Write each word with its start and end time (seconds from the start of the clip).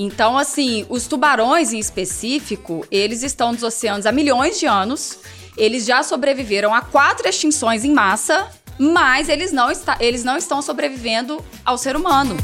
Então, 0.00 0.38
assim, 0.38 0.86
os 0.88 1.08
tubarões 1.08 1.72
em 1.72 1.78
específico, 1.80 2.86
eles 2.88 3.24
estão 3.24 3.50
nos 3.50 3.64
oceanos 3.64 4.06
há 4.06 4.12
milhões 4.12 4.60
de 4.60 4.64
anos. 4.64 5.18
Eles 5.56 5.84
já 5.84 6.04
sobreviveram 6.04 6.72
a 6.72 6.80
quatro 6.80 7.28
extinções 7.28 7.84
em 7.84 7.92
massa, 7.92 8.46
mas 8.78 9.28
eles 9.28 9.50
não, 9.50 9.72
está, 9.72 9.96
eles 9.98 10.22
não 10.22 10.36
estão 10.36 10.62
sobrevivendo 10.62 11.44
ao 11.64 11.76
ser 11.76 11.96
humano. 11.96 12.36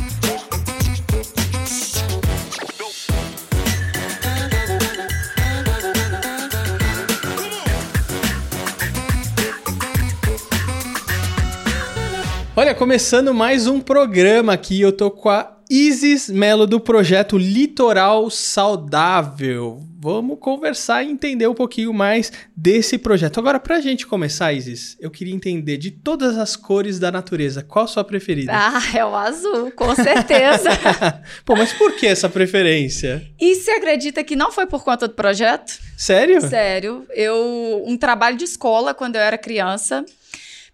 Olha, 12.56 12.74
começando 12.74 13.32
mais 13.32 13.68
um 13.68 13.80
programa 13.80 14.52
aqui, 14.52 14.80
eu 14.80 14.90
tô 14.90 15.08
com 15.08 15.28
a 15.28 15.53
Isis 15.70 16.28
Melo 16.28 16.66
do 16.66 16.78
projeto 16.78 17.38
Litoral 17.38 18.28
Saudável. 18.28 19.82
Vamos 19.98 20.38
conversar 20.38 21.02
e 21.02 21.10
entender 21.10 21.46
um 21.46 21.54
pouquinho 21.54 21.92
mais 21.92 22.30
desse 22.54 22.98
projeto. 22.98 23.40
Agora, 23.40 23.58
pra 23.58 23.80
gente 23.80 24.06
começar, 24.06 24.52
Isis, 24.52 24.96
eu 25.00 25.10
queria 25.10 25.34
entender 25.34 25.78
de 25.78 25.90
todas 25.90 26.36
as 26.36 26.56
cores 26.56 26.98
da 26.98 27.10
natureza, 27.10 27.62
qual 27.62 27.86
a 27.86 27.88
sua 27.88 28.04
preferida? 28.04 28.52
Ah, 28.54 28.82
é 28.94 29.04
o 29.04 29.14
azul, 29.14 29.70
com 29.70 29.94
certeza. 29.94 30.68
Pô, 31.44 31.56
mas 31.56 31.72
por 31.72 31.92
que 31.96 32.06
essa 32.06 32.28
preferência? 32.28 33.26
E 33.40 33.54
você 33.54 33.70
acredita 33.70 34.22
que 34.22 34.36
não 34.36 34.52
foi 34.52 34.66
por 34.66 34.84
conta 34.84 35.08
do 35.08 35.14
projeto? 35.14 35.78
Sério? 35.96 36.42
Sério. 36.42 37.06
Eu, 37.14 37.82
um 37.86 37.96
trabalho 37.96 38.36
de 38.36 38.44
escola, 38.44 38.92
quando 38.92 39.16
eu 39.16 39.22
era 39.22 39.38
criança, 39.38 40.04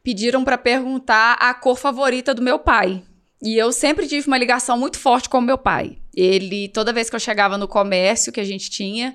pediram 0.02 0.42
para 0.42 0.58
perguntar 0.58 1.34
a 1.34 1.54
cor 1.54 1.76
favorita 1.76 2.34
do 2.34 2.42
meu 2.42 2.58
pai. 2.58 3.02
E 3.42 3.56
eu 3.56 3.72
sempre 3.72 4.06
tive 4.06 4.26
uma 4.26 4.36
ligação 4.36 4.78
muito 4.78 4.98
forte 4.98 5.28
com 5.28 5.38
o 5.38 5.42
meu 5.42 5.56
pai. 5.56 5.96
Ele, 6.14 6.68
toda 6.68 6.92
vez 6.92 7.08
que 7.08 7.16
eu 7.16 7.20
chegava 7.20 7.56
no 7.56 7.66
comércio 7.66 8.32
que 8.32 8.40
a 8.40 8.44
gente 8.44 8.68
tinha, 8.68 9.14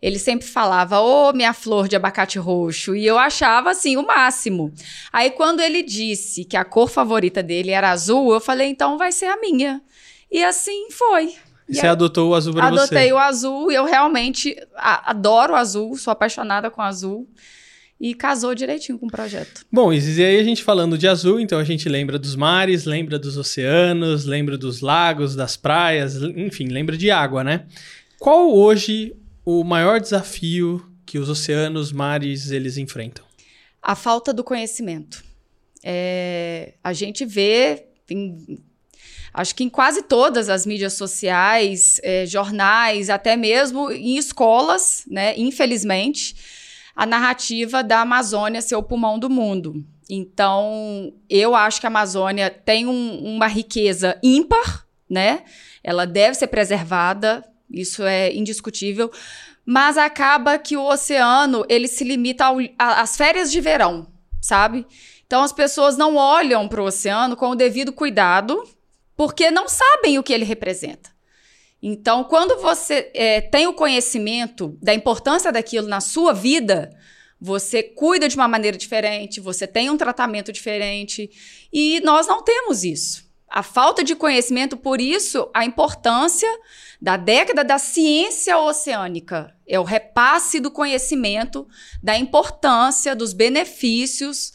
ele 0.00 0.18
sempre 0.18 0.46
falava, 0.46 1.00
ô 1.00 1.30
oh, 1.30 1.32
minha 1.32 1.52
flor 1.52 1.88
de 1.88 1.96
abacate 1.96 2.38
roxo. 2.38 2.94
E 2.94 3.04
eu 3.04 3.18
achava 3.18 3.70
assim, 3.70 3.96
o 3.96 4.06
máximo. 4.06 4.72
Aí 5.12 5.30
quando 5.30 5.60
ele 5.60 5.82
disse 5.82 6.44
que 6.44 6.56
a 6.56 6.64
cor 6.64 6.88
favorita 6.88 7.42
dele 7.42 7.70
era 7.70 7.90
azul, 7.90 8.32
eu 8.32 8.40
falei, 8.40 8.68
então 8.68 8.96
vai 8.96 9.10
ser 9.10 9.26
a 9.26 9.40
minha. 9.40 9.82
E 10.30 10.44
assim 10.44 10.90
foi. 10.90 11.34
E 11.68 11.74
você 11.74 11.86
adotou 11.86 12.30
o 12.30 12.34
azul 12.34 12.52
pra 12.52 12.66
adotei 12.66 12.86
você? 12.86 12.94
Adotei 12.94 13.12
o 13.12 13.18
azul 13.18 13.72
e 13.72 13.74
eu 13.74 13.84
realmente 13.84 14.54
adoro 14.76 15.54
o 15.54 15.56
azul, 15.56 15.96
sou 15.96 16.12
apaixonada 16.12 16.70
com 16.70 16.80
o 16.80 16.84
azul 16.84 17.26
e 18.00 18.14
casou 18.14 18.54
direitinho 18.54 18.98
com 18.98 19.06
o 19.06 19.10
projeto. 19.10 19.64
Bom, 19.72 19.92
e 19.92 20.24
aí 20.24 20.38
a 20.38 20.44
gente 20.44 20.62
falando 20.62 20.98
de 20.98 21.06
azul, 21.06 21.40
então 21.40 21.58
a 21.58 21.64
gente 21.64 21.88
lembra 21.88 22.18
dos 22.18 22.36
mares, 22.36 22.84
lembra 22.84 23.18
dos 23.18 23.36
oceanos, 23.36 24.24
lembra 24.24 24.58
dos 24.58 24.80
lagos, 24.80 25.34
das 25.34 25.56
praias, 25.56 26.16
enfim, 26.22 26.66
lembra 26.66 26.96
de 26.96 27.10
água, 27.10 27.44
né? 27.44 27.66
Qual 28.18 28.52
hoje 28.52 29.14
o 29.44 29.62
maior 29.62 30.00
desafio 30.00 30.84
que 31.06 31.18
os 31.18 31.28
oceanos, 31.28 31.92
mares, 31.92 32.50
eles 32.50 32.76
enfrentam? 32.76 33.24
A 33.82 33.94
falta 33.94 34.32
do 34.32 34.42
conhecimento. 34.42 35.22
É, 35.82 36.74
a 36.82 36.94
gente 36.94 37.26
vê, 37.26 37.84
em, 38.08 38.58
acho 39.32 39.54
que 39.54 39.62
em 39.62 39.68
quase 39.68 40.02
todas 40.02 40.48
as 40.48 40.64
mídias 40.64 40.94
sociais, 40.94 42.00
é, 42.02 42.24
jornais, 42.24 43.10
até 43.10 43.36
mesmo 43.36 43.90
em 43.92 44.16
escolas, 44.16 45.04
né? 45.06 45.34
Infelizmente, 45.36 46.34
a 46.94 47.04
narrativa 47.04 47.82
da 47.82 48.00
Amazônia 48.00 48.62
ser 48.62 48.76
o 48.76 48.82
pulmão 48.82 49.18
do 49.18 49.28
mundo. 49.28 49.84
Então, 50.08 51.12
eu 51.28 51.54
acho 51.54 51.80
que 51.80 51.86
a 51.86 51.88
Amazônia 51.88 52.50
tem 52.50 52.86
um, 52.86 53.36
uma 53.36 53.46
riqueza 53.46 54.18
ímpar, 54.22 54.86
né? 55.08 55.44
Ela 55.82 56.06
deve 56.06 56.34
ser 56.34 56.46
preservada, 56.48 57.44
isso 57.70 58.02
é 58.04 58.32
indiscutível. 58.32 59.10
Mas 59.64 59.96
acaba 59.96 60.58
que 60.58 60.76
o 60.76 60.84
oceano 60.84 61.64
ele 61.68 61.88
se 61.88 62.04
limita 62.04 62.46
às 62.78 63.16
férias 63.16 63.50
de 63.50 63.60
verão, 63.60 64.06
sabe? 64.40 64.86
Então 65.26 65.42
as 65.42 65.52
pessoas 65.52 65.96
não 65.96 66.16
olham 66.16 66.68
para 66.68 66.82
o 66.82 66.86
oceano 66.86 67.34
com 67.34 67.48
o 67.50 67.54
devido 67.54 67.92
cuidado, 67.92 68.62
porque 69.16 69.50
não 69.50 69.68
sabem 69.68 70.18
o 70.18 70.22
que 70.22 70.32
ele 70.32 70.44
representa. 70.44 71.13
Então, 71.86 72.24
quando 72.24 72.62
você 72.62 73.10
é, 73.12 73.42
tem 73.42 73.66
o 73.66 73.74
conhecimento 73.74 74.74
da 74.80 74.94
importância 74.94 75.52
daquilo 75.52 75.86
na 75.86 76.00
sua 76.00 76.32
vida, 76.32 76.88
você 77.38 77.82
cuida 77.82 78.26
de 78.26 78.36
uma 78.36 78.48
maneira 78.48 78.78
diferente, 78.78 79.38
você 79.38 79.66
tem 79.66 79.90
um 79.90 79.96
tratamento 79.98 80.50
diferente. 80.50 81.28
E 81.70 82.00
nós 82.00 82.26
não 82.26 82.42
temos 82.42 82.84
isso. 82.84 83.30
A 83.46 83.62
falta 83.62 84.02
de 84.02 84.16
conhecimento, 84.16 84.78
por 84.78 84.98
isso, 84.98 85.50
a 85.52 85.66
importância 85.66 86.48
da 87.02 87.18
década 87.18 87.62
da 87.62 87.76
ciência 87.76 88.56
oceânica. 88.56 89.54
É 89.68 89.78
o 89.78 89.84
repasse 89.84 90.60
do 90.60 90.70
conhecimento, 90.70 91.68
da 92.02 92.16
importância, 92.16 93.14
dos 93.14 93.34
benefícios. 93.34 94.54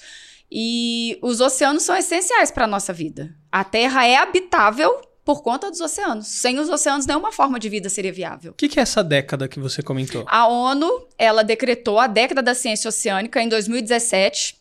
E 0.51 1.19
os 1.21 1.41
oceanos 1.41 1.83
são 1.83 1.95
essenciais 1.95 2.49
para 2.49 2.63
a 2.63 2.67
nossa 2.67 2.91
vida. 2.91 3.35
A 3.51 3.63
Terra 3.63 4.07
é 4.07 4.15
habitável 4.15 4.99
por 5.29 5.43
conta 5.43 5.69
dos 5.69 5.79
oceanos. 5.79 6.25
Sem 6.25 6.57
os 6.57 6.69
oceanos, 6.69 7.05
nenhuma 7.05 7.31
forma 7.31 7.59
de 7.59 7.69
vida 7.69 7.87
seria 7.87 8.11
viável. 8.11 8.51
O 8.51 8.55
que, 8.55 8.67
que, 8.67 8.79
é 8.79 8.81
essa 8.81 9.03
década 9.03 9.47
que 9.47 9.59
você 9.59 9.83
comentou? 9.83 10.25
A 10.27 10.47
ONU, 10.47 11.07
ela 11.19 11.43
decretou 11.43 11.99
a 11.99 12.07
década 12.07 12.41
da 12.41 12.55
ciência 12.55 12.89
oceânica 12.89 13.39
em 13.39 13.47
2017. 13.47 14.55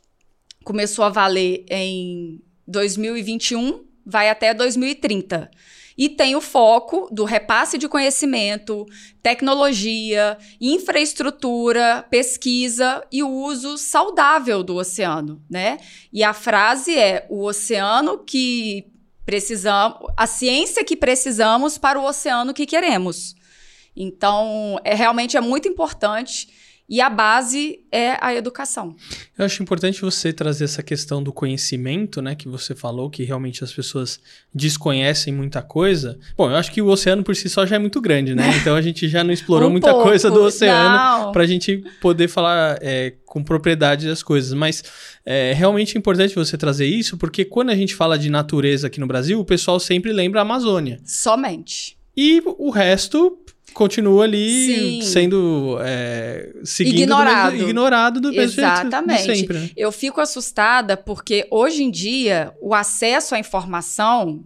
Começou 0.62 1.06
a 1.06 1.08
valer 1.08 1.64
em 1.70 2.42
2021, 2.66 3.82
vai 4.04 4.28
até 4.28 4.52
2030 4.52 5.50
e 5.96 6.10
tem 6.10 6.36
o 6.36 6.40
foco 6.42 7.08
do 7.10 7.24
repasse 7.24 7.78
de 7.78 7.88
conhecimento, 7.88 8.84
tecnologia, 9.22 10.36
infraestrutura, 10.60 12.04
pesquisa 12.10 13.02
e 13.10 13.22
o 13.22 13.30
uso 13.30 13.78
saudável 13.78 14.62
do 14.62 14.76
oceano, 14.76 15.42
né? 15.48 15.78
E 16.12 16.22
a 16.22 16.34
frase 16.34 16.94
é: 16.94 17.26
o 17.30 17.42
oceano 17.46 18.18
que 18.18 18.92
Precisamos, 19.28 20.10
a 20.16 20.26
ciência 20.26 20.82
que 20.82 20.96
precisamos 20.96 21.76
para 21.76 22.00
o 22.00 22.04
oceano 22.06 22.54
que 22.54 22.64
queremos. 22.64 23.36
Então, 23.94 24.80
é 24.82 24.94
realmente 24.94 25.36
é 25.36 25.40
muito 25.42 25.68
importante 25.68 26.48
e 26.88 27.00
a 27.02 27.10
base 27.10 27.80
é 27.92 28.16
a 28.18 28.34
educação. 28.34 28.96
Eu 29.36 29.44
acho 29.44 29.62
importante 29.62 30.00
você 30.00 30.32
trazer 30.32 30.64
essa 30.64 30.82
questão 30.82 31.22
do 31.22 31.32
conhecimento, 31.32 32.22
né, 32.22 32.34
que 32.34 32.48
você 32.48 32.74
falou 32.74 33.10
que 33.10 33.24
realmente 33.24 33.62
as 33.62 33.72
pessoas 33.72 34.18
desconhecem 34.54 35.32
muita 35.32 35.60
coisa. 35.60 36.18
Bom, 36.36 36.50
eu 36.50 36.56
acho 36.56 36.72
que 36.72 36.80
o 36.80 36.86
oceano 36.86 37.22
por 37.22 37.36
si 37.36 37.48
só 37.48 37.66
já 37.66 37.76
é 37.76 37.78
muito 37.78 38.00
grande, 38.00 38.34
né? 38.34 38.56
Então 38.56 38.74
a 38.74 38.80
gente 38.80 39.06
já 39.06 39.22
não 39.22 39.32
explorou 39.32 39.68
um 39.68 39.72
muita 39.72 39.90
pouco. 39.90 40.08
coisa 40.08 40.30
do 40.30 40.42
oceano 40.42 41.30
para 41.32 41.42
a 41.42 41.46
gente 41.46 41.84
poder 42.00 42.28
falar 42.28 42.78
é, 42.80 43.12
com 43.26 43.44
propriedade 43.44 44.06
das 44.06 44.22
coisas. 44.22 44.54
Mas 44.54 44.82
é 45.26 45.52
realmente 45.52 45.98
importante 45.98 46.34
você 46.34 46.56
trazer 46.56 46.86
isso, 46.86 47.18
porque 47.18 47.44
quando 47.44 47.68
a 47.68 47.76
gente 47.76 47.94
fala 47.94 48.18
de 48.18 48.30
natureza 48.30 48.86
aqui 48.86 48.98
no 48.98 49.06
Brasil, 49.06 49.38
o 49.38 49.44
pessoal 49.44 49.78
sempre 49.78 50.12
lembra 50.12 50.40
a 50.40 50.42
Amazônia. 50.42 51.00
Somente. 51.04 51.98
E 52.16 52.42
o 52.44 52.70
resto 52.70 53.38
continua 53.72 54.24
ali 54.24 55.00
Sim. 55.00 55.02
sendo 55.02 55.78
é, 55.80 56.52
seguindo 56.64 56.98
ignorado. 56.98 57.50
Do 57.50 57.52
mesmo, 57.52 57.68
ignorado 57.68 58.20
do 58.20 58.32
mesmo 58.32 58.60
Exatamente. 58.60 59.22
jeito 59.22 59.32
de 59.32 59.38
sempre. 59.38 59.58
Né? 59.58 59.70
Eu 59.76 59.92
fico 59.92 60.20
assustada 60.20 60.96
porque 60.96 61.46
hoje 61.50 61.82
em 61.82 61.90
dia 61.90 62.52
o 62.60 62.74
acesso 62.74 63.34
à 63.34 63.38
informação 63.38 64.44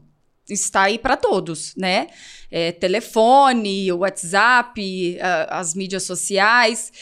está 0.48 0.82
aí 0.82 0.98
para 0.98 1.16
todos, 1.16 1.74
né? 1.76 2.08
É, 2.50 2.72
telefone, 2.72 3.90
WhatsApp, 3.92 5.18
as 5.48 5.74
mídias 5.74 6.02
sociais. 6.02 6.92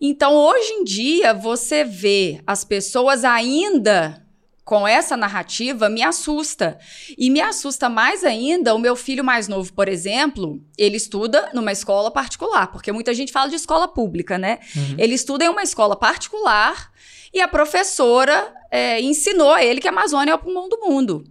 Então, 0.00 0.34
hoje 0.34 0.72
em 0.72 0.84
dia, 0.84 1.34
você 1.34 1.84
vê 1.84 2.40
as 2.46 2.64
pessoas 2.64 3.24
ainda 3.24 4.23
com 4.64 4.88
essa 4.88 5.16
narrativa 5.16 5.88
me 5.88 6.02
assusta. 6.02 6.78
E 7.18 7.28
me 7.28 7.40
assusta 7.40 7.88
mais 7.88 8.24
ainda 8.24 8.74
o 8.74 8.78
meu 8.78 8.96
filho 8.96 9.22
mais 9.22 9.46
novo, 9.46 9.72
por 9.72 9.88
exemplo, 9.88 10.60
ele 10.78 10.96
estuda 10.96 11.50
numa 11.52 11.70
escola 11.70 12.10
particular, 12.10 12.68
porque 12.68 12.90
muita 12.90 13.12
gente 13.12 13.30
fala 13.30 13.50
de 13.50 13.56
escola 13.56 13.86
pública, 13.86 14.38
né? 14.38 14.58
Uhum. 14.74 14.96
Ele 14.98 15.14
estuda 15.14 15.44
em 15.44 15.48
uma 15.48 15.62
escola 15.62 15.94
particular 15.94 16.90
e 17.32 17.40
a 17.40 17.48
professora 17.48 18.54
é, 18.70 19.00
ensinou 19.00 19.52
a 19.52 19.62
ele 19.62 19.80
que 19.80 19.88
a 19.88 19.90
Amazônia 19.90 20.32
é 20.32 20.34
o 20.34 20.38
pulmão 20.38 20.68
do 20.68 20.80
mundo. 20.80 21.24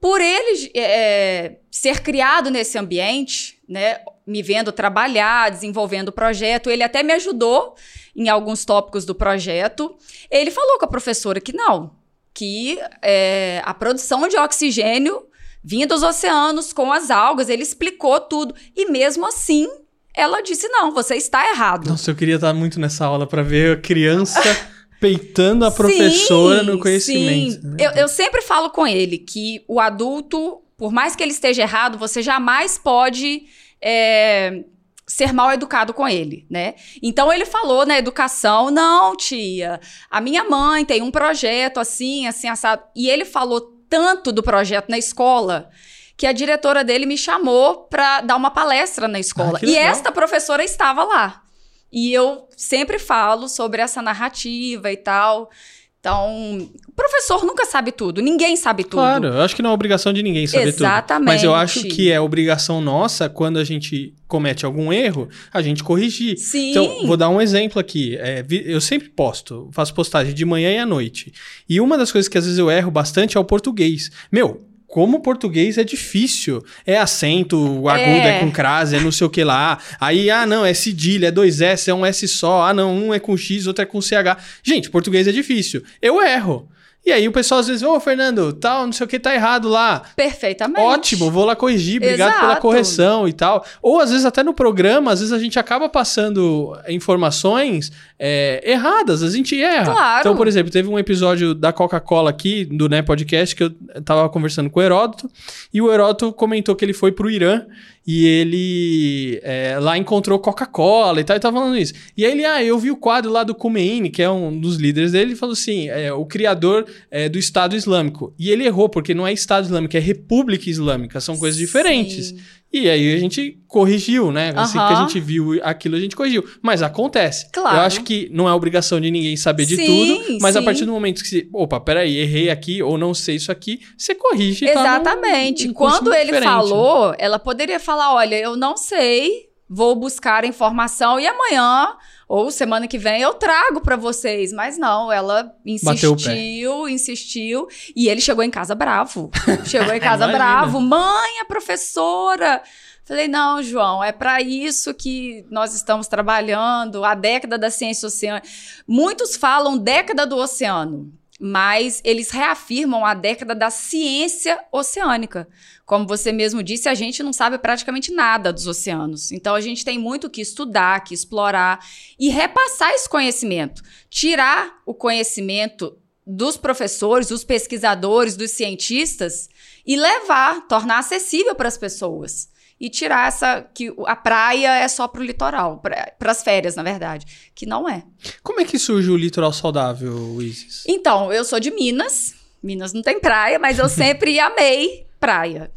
Por 0.00 0.20
ele 0.20 0.70
é, 0.74 1.56
ser 1.70 2.00
criado 2.00 2.50
nesse 2.50 2.78
ambiente, 2.78 3.58
né, 3.68 4.00
me 4.26 4.42
vendo 4.42 4.72
trabalhar, 4.72 5.50
desenvolvendo 5.50 6.08
o 6.08 6.12
projeto, 6.12 6.70
ele 6.70 6.82
até 6.82 7.02
me 7.02 7.12
ajudou 7.12 7.74
em 8.16 8.28
alguns 8.30 8.64
tópicos 8.64 9.04
do 9.04 9.14
projeto. 9.14 9.94
Ele 10.30 10.50
falou 10.50 10.78
com 10.78 10.86
a 10.86 10.88
professora 10.88 11.40
que 11.40 11.52
não, 11.52 11.90
que 12.34 12.78
é, 13.02 13.62
a 13.64 13.74
produção 13.74 14.28
de 14.28 14.36
oxigênio 14.36 15.22
vinha 15.62 15.86
dos 15.86 16.02
oceanos 16.02 16.72
com 16.72 16.92
as 16.92 17.10
algas, 17.10 17.48
ele 17.48 17.62
explicou 17.62 18.20
tudo. 18.20 18.54
E 18.76 18.90
mesmo 18.90 19.26
assim, 19.26 19.68
ela 20.14 20.42
disse: 20.42 20.68
não, 20.68 20.92
você 20.92 21.16
está 21.16 21.48
errado. 21.50 21.88
Nossa, 21.88 22.10
eu 22.10 22.14
queria 22.14 22.36
estar 22.36 22.52
muito 22.52 22.80
nessa 22.80 23.04
aula 23.04 23.26
para 23.26 23.42
ver 23.42 23.78
a 23.78 23.80
criança. 23.80 24.40
peitando 25.00 25.64
a 25.64 25.70
professora 25.70 26.60
sim, 26.60 26.66
no 26.66 26.78
conhecimento. 26.78 27.52
Sim. 27.52 27.68
Né? 27.68 27.76
Eu, 27.78 27.90
eu 27.92 28.06
sempre 28.06 28.42
falo 28.42 28.68
com 28.68 28.86
ele 28.86 29.16
que 29.16 29.64
o 29.66 29.80
adulto, 29.80 30.60
por 30.76 30.92
mais 30.92 31.16
que 31.16 31.22
ele 31.22 31.32
esteja 31.32 31.62
errado, 31.62 31.96
você 31.96 32.22
jamais 32.22 32.76
pode 32.76 33.44
é, 33.80 34.62
ser 35.10 35.32
mal 35.32 35.52
educado 35.52 35.92
com 35.92 36.06
ele, 36.06 36.46
né? 36.48 36.76
Então 37.02 37.32
ele 37.32 37.44
falou 37.44 37.84
na 37.84 37.98
educação, 37.98 38.70
não, 38.70 39.16
tia, 39.16 39.80
a 40.08 40.20
minha 40.20 40.44
mãe 40.44 40.84
tem 40.84 41.02
um 41.02 41.10
projeto 41.10 41.80
assim, 41.80 42.28
assim, 42.28 42.46
assado. 42.46 42.84
E 42.94 43.10
ele 43.10 43.24
falou 43.24 43.60
tanto 43.88 44.30
do 44.30 44.40
projeto 44.40 44.88
na 44.88 44.96
escola 44.96 45.68
que 46.16 46.28
a 46.28 46.32
diretora 46.32 46.84
dele 46.84 47.06
me 47.06 47.18
chamou 47.18 47.88
para 47.88 48.20
dar 48.20 48.36
uma 48.36 48.52
palestra 48.52 49.08
na 49.08 49.18
escola. 49.18 49.58
Ah, 49.60 49.66
e 49.66 49.74
esta 49.74 50.12
professora 50.12 50.62
estava 50.62 51.02
lá. 51.02 51.42
E 51.90 52.12
eu 52.12 52.48
sempre 52.56 52.96
falo 53.00 53.48
sobre 53.48 53.82
essa 53.82 54.00
narrativa 54.00 54.92
e 54.92 54.96
tal. 54.96 55.50
Então, 56.00 56.66
o 56.88 56.92
professor 56.92 57.44
nunca 57.44 57.66
sabe 57.66 57.92
tudo, 57.92 58.22
ninguém 58.22 58.56
sabe 58.56 58.84
tudo. 58.84 58.92
Claro, 58.92 59.26
eu 59.26 59.42
acho 59.42 59.54
que 59.54 59.60
não 59.60 59.68
é 59.68 59.72
obrigação 59.74 60.14
de 60.14 60.22
ninguém 60.22 60.46
saber 60.46 60.72
tudo. 60.72 60.84
Exatamente. 60.84 61.26
Mas 61.26 61.44
eu 61.44 61.54
acho 61.54 61.82
que 61.84 62.10
é 62.10 62.18
obrigação 62.18 62.80
nossa, 62.80 63.28
quando 63.28 63.58
a 63.58 63.64
gente 63.64 64.14
comete 64.26 64.64
algum 64.64 64.90
erro, 64.90 65.28
a 65.52 65.60
gente 65.60 65.84
corrigir. 65.84 66.38
Sim. 66.38 66.70
Então, 66.70 67.06
vou 67.06 67.18
dar 67.18 67.28
um 67.28 67.38
exemplo 67.38 67.78
aqui. 67.78 68.16
É, 68.16 68.42
eu 68.48 68.80
sempre 68.80 69.10
posto, 69.10 69.68
faço 69.72 69.92
postagem 69.92 70.32
de 70.32 70.44
manhã 70.46 70.72
e 70.72 70.78
à 70.78 70.86
noite. 70.86 71.34
E 71.68 71.82
uma 71.82 71.98
das 71.98 72.10
coisas 72.10 72.30
que 72.30 72.38
às 72.38 72.44
vezes 72.44 72.58
eu 72.58 72.70
erro 72.70 72.90
bastante 72.90 73.36
é 73.36 73.40
o 73.40 73.44
português. 73.44 74.10
Meu, 74.32 74.69
como 74.90 75.18
o 75.18 75.20
português 75.20 75.78
é 75.78 75.84
difícil. 75.84 76.64
É 76.84 76.98
acento, 76.98 77.56
o 77.56 77.88
agudo 77.88 78.06
é, 78.26 78.36
É. 78.36 78.40
com 78.40 78.50
crase, 78.50 78.96
é 78.96 79.00
não 79.00 79.12
sei 79.12 79.26
o 79.26 79.30
que 79.30 79.44
lá. 79.44 79.78
Aí, 80.00 80.28
ah, 80.30 80.44
não, 80.44 80.66
é 80.66 80.74
cedilha, 80.74 81.28
é 81.28 81.30
dois 81.30 81.60
S, 81.60 81.88
é 81.88 81.94
um 81.94 82.04
S 82.04 82.26
só. 82.28 82.62
Ah, 82.68 82.74
não, 82.74 82.92
um 82.94 83.14
é 83.14 83.20
com 83.20 83.36
X, 83.36 83.66
outro 83.66 83.82
é 83.82 83.86
com 83.86 84.00
CH. 84.00 84.36
Gente, 84.62 84.90
português 84.90 85.28
é 85.28 85.32
difícil. 85.32 85.82
Eu 86.02 86.20
erro. 86.20 86.68
E 87.06 87.10
aí 87.12 87.26
o 87.26 87.32
pessoal 87.32 87.60
às 87.60 87.66
vezes, 87.66 87.82
ô, 87.82 87.98
Fernando, 87.98 88.52
tal, 88.52 88.84
não 88.84 88.92
sei 88.92 89.06
o 89.06 89.08
que, 89.08 89.18
tá 89.18 89.34
errado 89.34 89.70
lá. 89.70 90.02
Perfeitamente. 90.14 90.80
Ótimo, 90.80 91.30
vou 91.30 91.46
lá 91.46 91.56
corrigir, 91.56 91.96
obrigado 91.96 92.34
pela 92.34 92.46
Exato. 92.48 92.60
correção 92.60 93.26
e 93.26 93.32
tal. 93.32 93.64
Ou 93.80 94.00
às 94.00 94.10
vezes 94.10 94.26
até 94.26 94.42
no 94.42 94.52
programa, 94.52 95.10
às 95.10 95.20
vezes 95.20 95.32
a 95.32 95.38
gente 95.38 95.58
acaba 95.58 95.88
passando 95.88 96.76
informações 96.88 97.90
é, 98.22 98.60
erradas, 98.70 99.22
a 99.22 99.30
gente 99.30 99.58
erra. 99.58 99.92
Claro. 99.92 100.20
Então, 100.20 100.36
por 100.36 100.46
exemplo, 100.46 100.70
teve 100.70 100.86
um 100.90 100.98
episódio 100.98 101.54
da 101.54 101.72
Coca-Cola 101.72 102.28
aqui, 102.28 102.66
do 102.66 102.86
né, 102.86 103.00
podcast, 103.00 103.56
que 103.56 103.64
eu 103.64 103.70
tava 104.04 104.28
conversando 104.28 104.68
com 104.68 104.78
o 104.78 104.82
Heródoto, 104.82 105.26
e 105.72 105.80
o 105.80 105.90
Heródoto 105.90 106.30
comentou 106.30 106.76
que 106.76 106.84
ele 106.84 106.92
foi 106.92 107.12
pro 107.12 107.30
Irã 107.30 107.62
e 108.06 108.26
ele 108.26 109.40
é, 109.42 109.78
lá 109.78 109.96
encontrou 109.96 110.38
Coca-Cola 110.38 111.20
e 111.20 111.24
tal, 111.24 111.36
e 111.36 111.40
tava 111.40 111.58
falando 111.58 111.78
isso. 111.78 111.94
E 112.14 112.26
aí 112.26 112.32
ele, 112.32 112.44
ah, 112.44 112.62
eu 112.62 112.78
vi 112.78 112.90
o 112.90 112.96
quadro 112.96 113.30
lá 113.30 113.42
do 113.42 113.54
Khomeini, 113.54 114.10
que 114.10 114.22
é 114.22 114.28
um 114.28 114.58
dos 114.58 114.76
líderes 114.76 115.12
dele, 115.12 115.32
e 115.32 115.36
falou 115.36 115.54
assim, 115.54 115.88
é, 115.88 116.12
o 116.12 116.26
criador 116.26 116.84
é, 117.10 117.26
do 117.26 117.38
Estado 117.38 117.74
Islâmico. 117.74 118.34
E 118.38 118.50
ele 118.50 118.66
errou, 118.66 118.88
porque 118.88 119.14
não 119.14 119.26
é 119.26 119.32
Estado 119.32 119.64
Islâmico, 119.64 119.96
é 119.96 120.00
República 120.00 120.68
Islâmica, 120.68 121.20
são 121.20 121.38
coisas 121.38 121.58
diferentes. 121.58 122.34
E 122.72 122.88
aí 122.88 123.14
a 123.14 123.18
gente 123.18 123.58
corrigiu, 123.66 124.30
né? 124.30 124.52
Assim 124.54 124.78
que 124.78 124.92
a 124.92 124.94
gente 124.94 125.18
viu 125.18 125.58
aquilo, 125.62 125.96
a 125.96 126.00
gente 126.00 126.14
corrigiu. 126.14 126.44
Mas 126.62 126.82
acontece. 126.82 127.48
Claro. 127.52 127.76
Eu 127.78 127.80
acho 127.80 128.02
que 128.04 128.28
não 128.32 128.48
é 128.48 128.52
obrigação 128.52 129.00
de 129.00 129.10
ninguém 129.10 129.36
saber 129.36 129.64
de 129.66 129.74
Sim, 129.76 129.86
tudo, 129.86 130.38
mas 130.40 130.54
a 130.54 130.60
sim. 130.60 130.64
partir 130.64 130.84
do 130.84 130.92
momento 130.92 131.20
que 131.22 131.28
você, 131.28 131.48
opa, 131.52 131.80
peraí, 131.80 132.16
errei 132.16 132.48
aqui 132.48 132.80
ou 132.82 132.96
não 132.96 133.12
sei 133.12 133.36
isso 133.36 133.50
aqui, 133.50 133.80
você 133.98 134.14
corrige. 134.14 134.64
e 134.64 134.68
tá 134.72 134.74
num- 134.74 134.80
Exatamente. 134.86 135.72
Quando 135.72 136.12
ele 136.14 136.26
diferente, 136.26 136.44
né? 136.44 136.52
falou, 136.52 137.14
ela 137.18 137.38
poderia 137.40 137.80
falar: 137.80 138.14
olha, 138.14 138.36
eu 138.36 138.56
não 138.56 138.76
sei, 138.76 139.48
vou 139.68 139.96
buscar 139.96 140.44
a 140.44 140.46
informação 140.46 141.18
e 141.18 141.26
amanhã 141.26 141.88
ou 142.30 142.48
semana 142.52 142.86
que 142.86 142.96
vem 142.96 143.20
eu 143.20 143.34
trago 143.34 143.80
pra 143.80 143.96
vocês. 143.96 144.52
Mas 144.52 144.78
não, 144.78 145.10
ela 145.10 145.52
insistiu, 145.66 146.88
insistiu. 146.88 147.66
E 147.96 148.08
ele 148.08 148.20
chegou 148.20 148.44
em 148.44 148.50
casa 148.52 148.72
bravo. 148.72 149.32
Chegou 149.64 149.92
em 149.92 149.98
casa 149.98 150.28
bravo. 150.28 150.80
Mãe, 150.80 151.40
a 151.40 151.44
professora. 151.44 152.62
Falei, 153.04 153.26
não, 153.26 153.60
João, 153.60 154.04
é 154.04 154.12
para 154.12 154.40
isso 154.40 154.94
que 154.94 155.44
nós 155.50 155.74
estamos 155.74 156.06
trabalhando, 156.06 157.04
a 157.04 157.16
década 157.16 157.58
da 157.58 157.68
ciência 157.68 158.06
oceânica. 158.06 158.46
Muitos 158.86 159.34
falam 159.34 159.76
década 159.76 160.24
do 160.24 160.36
oceano, 160.36 161.12
mas 161.40 162.02
eles 162.04 162.30
reafirmam 162.30 163.02
a 163.02 163.14
década 163.14 163.54
da 163.54 163.70
ciência 163.70 164.62
oceânica. 164.70 165.48
Como 165.86 166.06
você 166.06 166.30
mesmo 166.30 166.62
disse, 166.62 166.86
a 166.86 166.94
gente 166.94 167.22
não 167.22 167.32
sabe 167.32 167.56
praticamente 167.56 168.12
nada 168.12 168.52
dos 168.52 168.66
oceanos. 168.66 169.32
Então 169.32 169.54
a 169.54 169.60
gente 169.60 169.82
tem 169.82 169.98
muito 169.98 170.28
que 170.28 170.42
estudar, 170.42 171.02
que 171.02 171.14
explorar 171.14 171.80
e 172.18 172.28
repassar 172.28 172.90
esse 172.90 173.08
conhecimento. 173.08 173.82
Tirar 174.10 174.82
o 174.84 174.92
conhecimento 174.92 175.96
dos 176.26 176.58
professores, 176.58 177.28
dos 177.28 177.42
pesquisadores, 177.42 178.36
dos 178.36 178.50
cientistas 178.50 179.48
e 179.86 179.96
levar, 179.96 180.68
tornar 180.68 180.98
acessível 180.98 181.54
para 181.54 181.68
as 181.68 181.78
pessoas. 181.78 182.49
E 182.80 182.88
tirar 182.88 183.28
essa. 183.28 183.62
que 183.74 183.92
a 184.06 184.16
praia 184.16 184.78
é 184.78 184.88
só 184.88 185.06
para 185.06 185.20
o 185.20 185.24
litoral, 185.24 185.78
para 185.78 186.30
as 186.32 186.42
férias, 186.42 186.76
na 186.76 186.82
verdade. 186.82 187.26
Que 187.54 187.66
não 187.66 187.86
é. 187.88 188.02
Como 188.42 188.60
é 188.60 188.64
que 188.64 188.78
surge 188.78 189.10
o 189.10 189.16
litoral 189.16 189.52
saudável, 189.52 190.40
Isis? 190.40 190.84
Então, 190.86 191.30
eu 191.32 191.44
sou 191.44 191.60
de 191.60 191.70
Minas. 191.70 192.34
Minas 192.62 192.92
não 192.92 193.02
tem 193.02 193.20
praia, 193.20 193.58
mas 193.58 193.78
eu 193.78 193.86
sempre 193.90 194.40
amei 194.40 195.06
praia. 195.18 195.70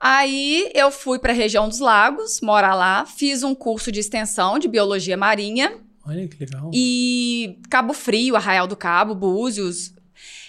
Aí 0.00 0.70
eu 0.74 0.90
fui 0.90 1.18
para 1.18 1.32
a 1.32 1.36
região 1.36 1.68
dos 1.68 1.78
lagos, 1.78 2.40
morar 2.40 2.74
lá, 2.74 3.04
fiz 3.04 3.42
um 3.42 3.54
curso 3.54 3.92
de 3.92 4.00
extensão 4.00 4.58
de 4.58 4.66
biologia 4.66 5.14
marinha 5.14 5.78
Olha 6.06 6.26
que 6.26 6.38
legal. 6.42 6.70
e 6.72 7.58
Cabo 7.68 7.92
Frio, 7.92 8.34
Arraial 8.34 8.66
do 8.66 8.74
Cabo, 8.76 9.14
Búzios. 9.14 9.92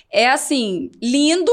É 0.09 0.29
assim, 0.29 0.89
lindo, 1.01 1.51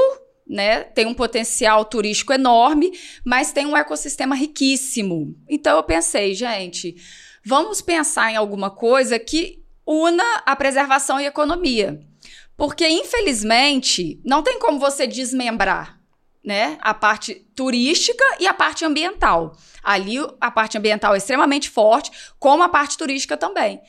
né? 0.48 0.84
Tem 0.84 1.06
um 1.06 1.14
potencial 1.14 1.84
turístico 1.84 2.32
enorme, 2.32 2.92
mas 3.24 3.52
tem 3.52 3.66
um 3.66 3.76
ecossistema 3.76 4.34
riquíssimo. 4.34 5.36
Então 5.48 5.76
eu 5.76 5.82
pensei, 5.82 6.34
gente, 6.34 6.96
vamos 7.44 7.80
pensar 7.80 8.32
em 8.32 8.36
alguma 8.36 8.70
coisa 8.70 9.18
que 9.18 9.62
una 9.86 10.42
a 10.44 10.54
preservação 10.54 11.20
e 11.20 11.24
a 11.24 11.28
economia. 11.28 12.00
Porque, 12.56 12.88
infelizmente, 12.88 14.20
não 14.24 14.42
tem 14.42 14.58
como 14.58 14.78
você 14.78 15.06
desmembrar 15.06 15.98
né, 16.44 16.76
a 16.80 16.92
parte 16.92 17.34
turística 17.54 18.24
e 18.40 18.46
a 18.46 18.54
parte 18.54 18.84
ambiental. 18.84 19.56
Ali 19.82 20.16
a 20.40 20.50
parte 20.50 20.76
ambiental 20.76 21.14
é 21.14 21.18
extremamente 21.18 21.70
forte, 21.70 22.10
como 22.38 22.62
a 22.62 22.68
parte 22.68 22.98
turística 22.98 23.36
também. 23.36 23.80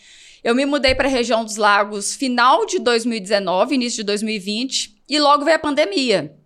Eu 0.44 0.56
me 0.56 0.66
mudei 0.66 0.96
para 0.96 1.08
a 1.08 1.12
região 1.12 1.44
dos 1.44 1.58
lagos 1.58 2.16
final 2.16 2.66
de 2.66 2.80
2019, 2.80 3.76
início 3.76 3.98
de 3.98 4.04
2020, 4.04 5.04
e 5.10 5.20
logo 5.20 5.44
veio 5.44 5.58
a 5.58 5.60
pandemia. 5.60 6.39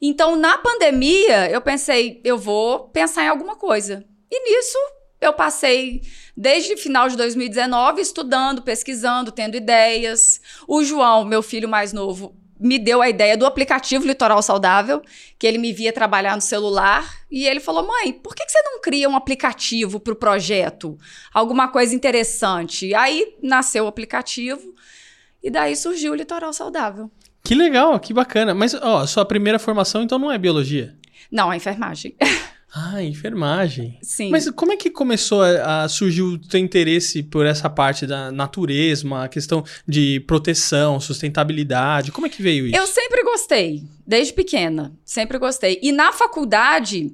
Então, 0.00 0.34
na 0.34 0.56
pandemia, 0.58 1.50
eu 1.50 1.60
pensei, 1.60 2.20
eu 2.24 2.38
vou 2.38 2.88
pensar 2.88 3.24
em 3.24 3.28
alguma 3.28 3.56
coisa. 3.56 4.04
E 4.30 4.50
nisso, 4.50 4.78
eu 5.20 5.32
passei 5.32 6.00
desde 6.34 6.76
final 6.76 7.08
de 7.08 7.16
2019 7.16 8.00
estudando, 8.00 8.62
pesquisando, 8.62 9.30
tendo 9.30 9.56
ideias. 9.56 10.40
O 10.66 10.82
João, 10.82 11.24
meu 11.24 11.42
filho 11.42 11.68
mais 11.68 11.92
novo, 11.92 12.34
me 12.58 12.78
deu 12.78 13.00
a 13.00 13.08
ideia 13.08 13.36
do 13.36 13.46
aplicativo 13.46 14.06
Litoral 14.06 14.42
Saudável, 14.42 15.02
que 15.38 15.46
ele 15.46 15.58
me 15.58 15.72
via 15.72 15.92
trabalhar 15.92 16.34
no 16.34 16.42
celular, 16.42 17.20
e 17.30 17.46
ele 17.46 17.58
falou: 17.58 17.86
"Mãe, 17.86 18.12
por 18.12 18.34
que 18.34 18.46
você 18.46 18.62
não 18.62 18.80
cria 18.80 19.08
um 19.08 19.16
aplicativo 19.16 19.98
para 19.98 20.12
o 20.12 20.16
projeto? 20.16 20.98
Alguma 21.32 21.68
coisa 21.68 21.94
interessante?" 21.94 22.94
Aí 22.94 23.34
nasceu 23.42 23.84
o 23.84 23.88
aplicativo 23.88 24.74
e 25.42 25.50
daí 25.50 25.74
surgiu 25.74 26.12
o 26.12 26.14
Litoral 26.14 26.52
Saudável. 26.52 27.10
Que 27.50 27.54
legal, 27.56 27.98
que 27.98 28.14
bacana. 28.14 28.54
Mas, 28.54 28.74
ó, 28.74 29.04
sua 29.06 29.24
primeira 29.24 29.58
formação 29.58 30.04
então 30.04 30.20
não 30.20 30.30
é 30.30 30.38
biologia? 30.38 30.94
Não, 31.32 31.50
a 31.50 31.56
enfermagem. 31.56 32.14
Ah, 32.72 33.02
enfermagem. 33.02 33.98
Sim. 34.00 34.30
Mas 34.30 34.48
como 34.50 34.70
é 34.70 34.76
que 34.76 34.90
começou 34.90 35.42
a, 35.42 35.82
a 35.82 35.88
surgir 35.88 36.22
o 36.22 36.38
teu 36.38 36.60
interesse 36.60 37.20
por 37.20 37.44
essa 37.44 37.68
parte 37.68 38.06
da 38.06 38.30
natureza, 38.30 39.08
a 39.20 39.26
questão 39.26 39.64
de 39.88 40.20
proteção, 40.20 41.00
sustentabilidade? 41.00 42.12
Como 42.12 42.28
é 42.28 42.30
que 42.30 42.40
veio 42.40 42.68
isso? 42.68 42.76
Eu 42.76 42.86
sempre 42.86 43.24
gostei, 43.24 43.82
desde 44.06 44.32
pequena, 44.32 44.92
sempre 45.04 45.36
gostei. 45.36 45.80
E 45.82 45.90
na 45.90 46.12
faculdade, 46.12 47.12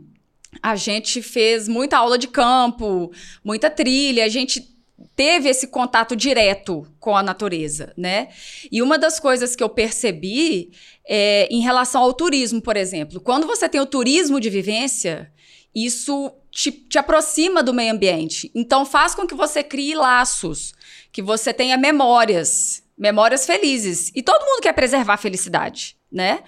a 0.62 0.76
gente 0.76 1.22
fez 1.22 1.66
muita 1.66 1.96
aula 1.96 2.18
de 2.18 2.28
campo, 2.28 3.10
muita 3.42 3.70
trilha, 3.70 4.26
a 4.26 4.28
gente 4.28 4.75
teve 5.14 5.48
esse 5.48 5.66
contato 5.66 6.16
direto 6.16 6.86
com 6.98 7.16
a 7.16 7.22
natureza, 7.22 7.92
né? 7.96 8.28
E 8.70 8.82
uma 8.82 8.98
das 8.98 9.20
coisas 9.20 9.54
que 9.54 9.62
eu 9.62 9.68
percebi 9.68 10.70
é 11.06 11.48
em 11.50 11.60
relação 11.60 12.02
ao 12.02 12.12
turismo, 12.12 12.60
por 12.60 12.76
exemplo. 12.76 13.20
Quando 13.20 13.46
você 13.46 13.68
tem 13.68 13.80
o 13.80 13.86
turismo 13.86 14.40
de 14.40 14.50
vivência, 14.50 15.32
isso 15.74 16.32
te, 16.50 16.72
te 16.72 16.98
aproxima 16.98 17.62
do 17.62 17.74
meio 17.74 17.92
ambiente. 17.92 18.50
Então 18.54 18.86
faz 18.86 19.14
com 19.14 19.26
que 19.26 19.34
você 19.34 19.62
crie 19.62 19.94
laços, 19.94 20.72
que 21.12 21.20
você 21.20 21.52
tenha 21.52 21.76
memórias, 21.76 22.82
memórias 22.96 23.44
felizes. 23.44 24.10
E 24.14 24.22
todo 24.22 24.44
mundo 24.44 24.62
quer 24.62 24.72
preservar 24.72 25.14
a 25.14 25.18
felicidade, 25.18 25.96
né? 26.10 26.42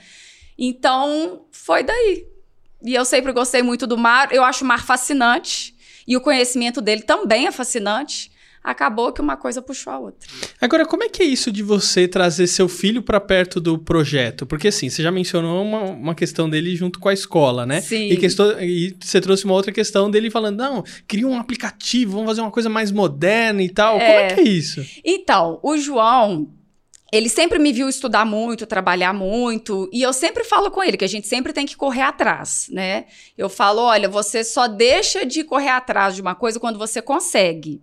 Então 0.59 1.47
foi 1.52 1.83
daí. 1.83 2.26
E 2.83 2.95
eu 2.95 3.05
sempre 3.05 3.33
gostei 3.33 3.62
muito 3.62 3.87
do 3.87 3.99
mar, 3.99 4.33
eu 4.33 4.43
acho 4.43 4.64
o 4.64 4.67
mar 4.67 4.85
fascinante. 4.85 5.76
E 6.07 6.17
o 6.17 6.21
conhecimento 6.23 6.81
dele 6.81 7.02
também 7.02 7.47
é 7.47 7.52
fascinante. 7.52 8.33
Acabou 8.62 9.12
que 9.12 9.21
uma 9.21 9.37
coisa 9.37 9.62
puxou 9.62 9.93
a 9.93 9.99
outra. 9.99 10.29
Agora, 10.61 10.85
como 10.85 11.05
é 11.05 11.09
que 11.09 11.23
é 11.23 11.27
isso 11.27 11.50
de 11.50 11.62
você 11.62 12.07
trazer 12.07 12.47
seu 12.47 12.69
filho 12.69 13.03
para 13.03 13.21
perto 13.21 13.61
do 13.61 13.79
projeto? 13.79 14.47
Porque 14.47 14.69
assim, 14.69 14.88
você 14.88 15.03
já 15.03 15.11
mencionou 15.11 15.62
uma, 15.62 15.81
uma 15.83 16.15
questão 16.15 16.49
dele 16.49 16.75
junto 16.77 16.99
com 16.99 17.09
a 17.09 17.12
escola, 17.12 17.65
né? 17.65 17.81
Sim. 17.81 18.11
E, 18.11 18.17
questão, 18.17 18.61
e 18.61 18.97
você 19.00 19.21
trouxe 19.21 19.45
uma 19.45 19.55
outra 19.55 19.73
questão 19.73 20.11
dele 20.11 20.31
falando, 20.31 20.59
não, 20.59 20.85
cria 21.07 21.27
um 21.27 21.38
aplicativo, 21.38 22.12
vamos 22.12 22.27
fazer 22.27 22.41
uma 22.41 22.50
coisa 22.50 22.69
mais 22.69 22.91
moderna 22.91 23.62
e 23.62 23.69
tal. 23.69 23.99
É... 23.99 24.07
Como 24.07 24.19
é 24.21 24.35
que 24.35 24.41
é 24.41 24.45
isso? 24.45 24.85
Então, 25.05 25.59
o 25.62 25.77
João, 25.77 26.49
ele 27.12 27.29
sempre 27.29 27.59
me 27.59 27.73
viu 27.73 27.88
estudar 27.88 28.25
muito, 28.25 28.67
trabalhar 28.67 29.15
muito, 29.15 29.88
e 29.93 30.03
eu 30.03 30.12
sempre 30.12 30.45
falo 30.45 30.71
com 30.71 30.83
ele 30.83 30.97
que 30.97 31.05
a 31.05 31.09
gente 31.09 31.27
sempre 31.27 31.53
tem 31.53 31.65
que 31.65 31.77
correr 31.77 32.03
atrás, 32.03 32.67
né? 32.71 33.07
Eu 33.37 33.49
falo, 33.49 33.81
olha, 33.81 34.09
você 34.09 34.45
só 34.45 34.67
deixa 34.67 35.25
de 35.25 35.43
correr 35.43 35.71
atrás 35.71 36.15
de 36.15 36.21
uma 36.21 36.35
coisa 36.35 36.61
quando 36.61 36.79
você 36.79 37.00
consegue. 37.00 37.81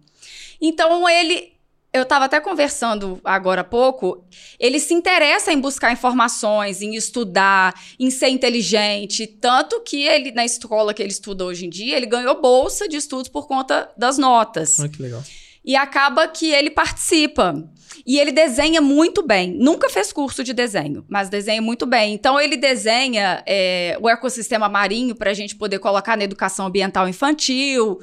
Então 0.62 1.08
ele 1.08 1.56
eu 1.96 2.04
estava 2.04 2.26
até 2.26 2.42
conversando 2.42 3.22
agora 3.24 3.62
há 3.62 3.64
pouco, 3.64 4.26
ele 4.60 4.82
se 4.82 4.94
interessa 4.94 5.54
em 5.54 5.62
buscar 5.62 5.94
informações, 5.94 6.82
em 6.82 6.94
estudar, 6.94 7.74
em 7.98 8.10
ser 8.12 8.28
inteligente, 8.28 9.26
tanto 9.26 9.80
que 9.80 10.04
ele 10.04 10.34
na 10.34 10.44
escola 10.44 10.94
que 10.94 11.02
ele 11.02 11.12
estuda 11.12 11.46
hoje 11.46 11.66
em 11.66 11.70
dia, 11.70 11.96
ele 11.96 12.06
ganhou 12.06 12.42
bolsa 12.42 12.86
de 12.86 12.98
estudos 12.98 13.30
por 13.30 13.48
conta 13.48 13.90
das 13.98 14.18
notas. 14.18 14.78
Ah, 14.82 14.90
que 14.90 15.02
legal. 15.02 15.24
E 15.64 15.76
acaba 15.78 16.28
que 16.28 16.52
ele 16.52 16.70
participa. 16.70 17.64
E 18.06 18.20
ele 18.20 18.32
desenha 18.32 18.82
muito 18.82 19.26
bem. 19.26 19.58
Nunca 19.58 19.90
fez 19.90 20.14
curso 20.14 20.44
de 20.44 20.54
desenho, 20.54 21.04
mas 21.10 21.28
desenha 21.28 21.62
muito 21.62 21.88
bem. 21.88 22.14
Então, 22.14 22.40
ele 22.40 22.56
desenha 22.56 23.42
é, 23.48 23.98
o 24.00 24.08
ecossistema 24.08 24.70
marinho 24.70 25.16
para 25.16 25.32
a 25.32 25.34
gente 25.34 25.56
poder 25.56 25.80
colocar 25.80 26.16
na 26.16 26.24
educação 26.24 26.68
ambiental 26.68 27.10
infantil. 27.10 28.00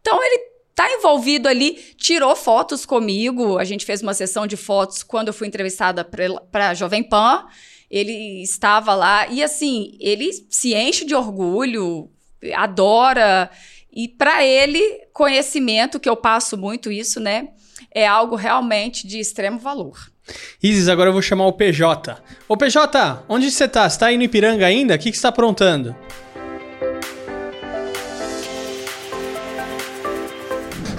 Então, 0.00 0.18
ele 0.24 0.53
tá 0.74 0.90
envolvido 0.90 1.48
ali, 1.48 1.78
tirou 1.96 2.34
fotos 2.34 2.84
comigo. 2.84 3.58
A 3.58 3.64
gente 3.64 3.84
fez 3.84 4.02
uma 4.02 4.14
sessão 4.14 4.46
de 4.46 4.56
fotos 4.56 5.02
quando 5.02 5.28
eu 5.28 5.34
fui 5.34 5.46
entrevistada 5.46 6.04
para 6.04 6.70
a 6.70 6.74
Jovem 6.74 7.02
Pan. 7.02 7.46
Ele 7.90 8.42
estava 8.42 8.94
lá 8.94 9.28
e 9.28 9.42
assim, 9.42 9.96
ele 10.00 10.30
se 10.50 10.74
enche 10.74 11.04
de 11.04 11.14
orgulho, 11.14 12.10
adora. 12.54 13.50
E 13.92 14.08
para 14.08 14.44
ele, 14.44 14.80
conhecimento, 15.12 16.00
que 16.00 16.08
eu 16.08 16.16
passo 16.16 16.56
muito 16.56 16.90
isso, 16.90 17.20
né? 17.20 17.50
É 17.92 18.06
algo 18.06 18.34
realmente 18.34 19.06
de 19.06 19.20
extremo 19.20 19.58
valor. 19.58 20.12
Isis, 20.60 20.88
agora 20.88 21.10
eu 21.10 21.12
vou 21.12 21.22
chamar 21.22 21.46
o 21.46 21.52
PJ. 21.52 22.16
Ô 22.48 22.56
PJ, 22.56 23.22
onde 23.28 23.50
você 23.50 23.68
tá? 23.68 23.88
Você 23.88 23.98
tá 23.98 24.06
aí 24.06 24.16
no 24.16 24.24
Ipiranga 24.24 24.66
ainda? 24.66 24.96
O 24.96 24.98
que, 24.98 25.10
que 25.12 25.16
você 25.16 25.22
tá 25.22 25.28
aprontando? 25.28 25.94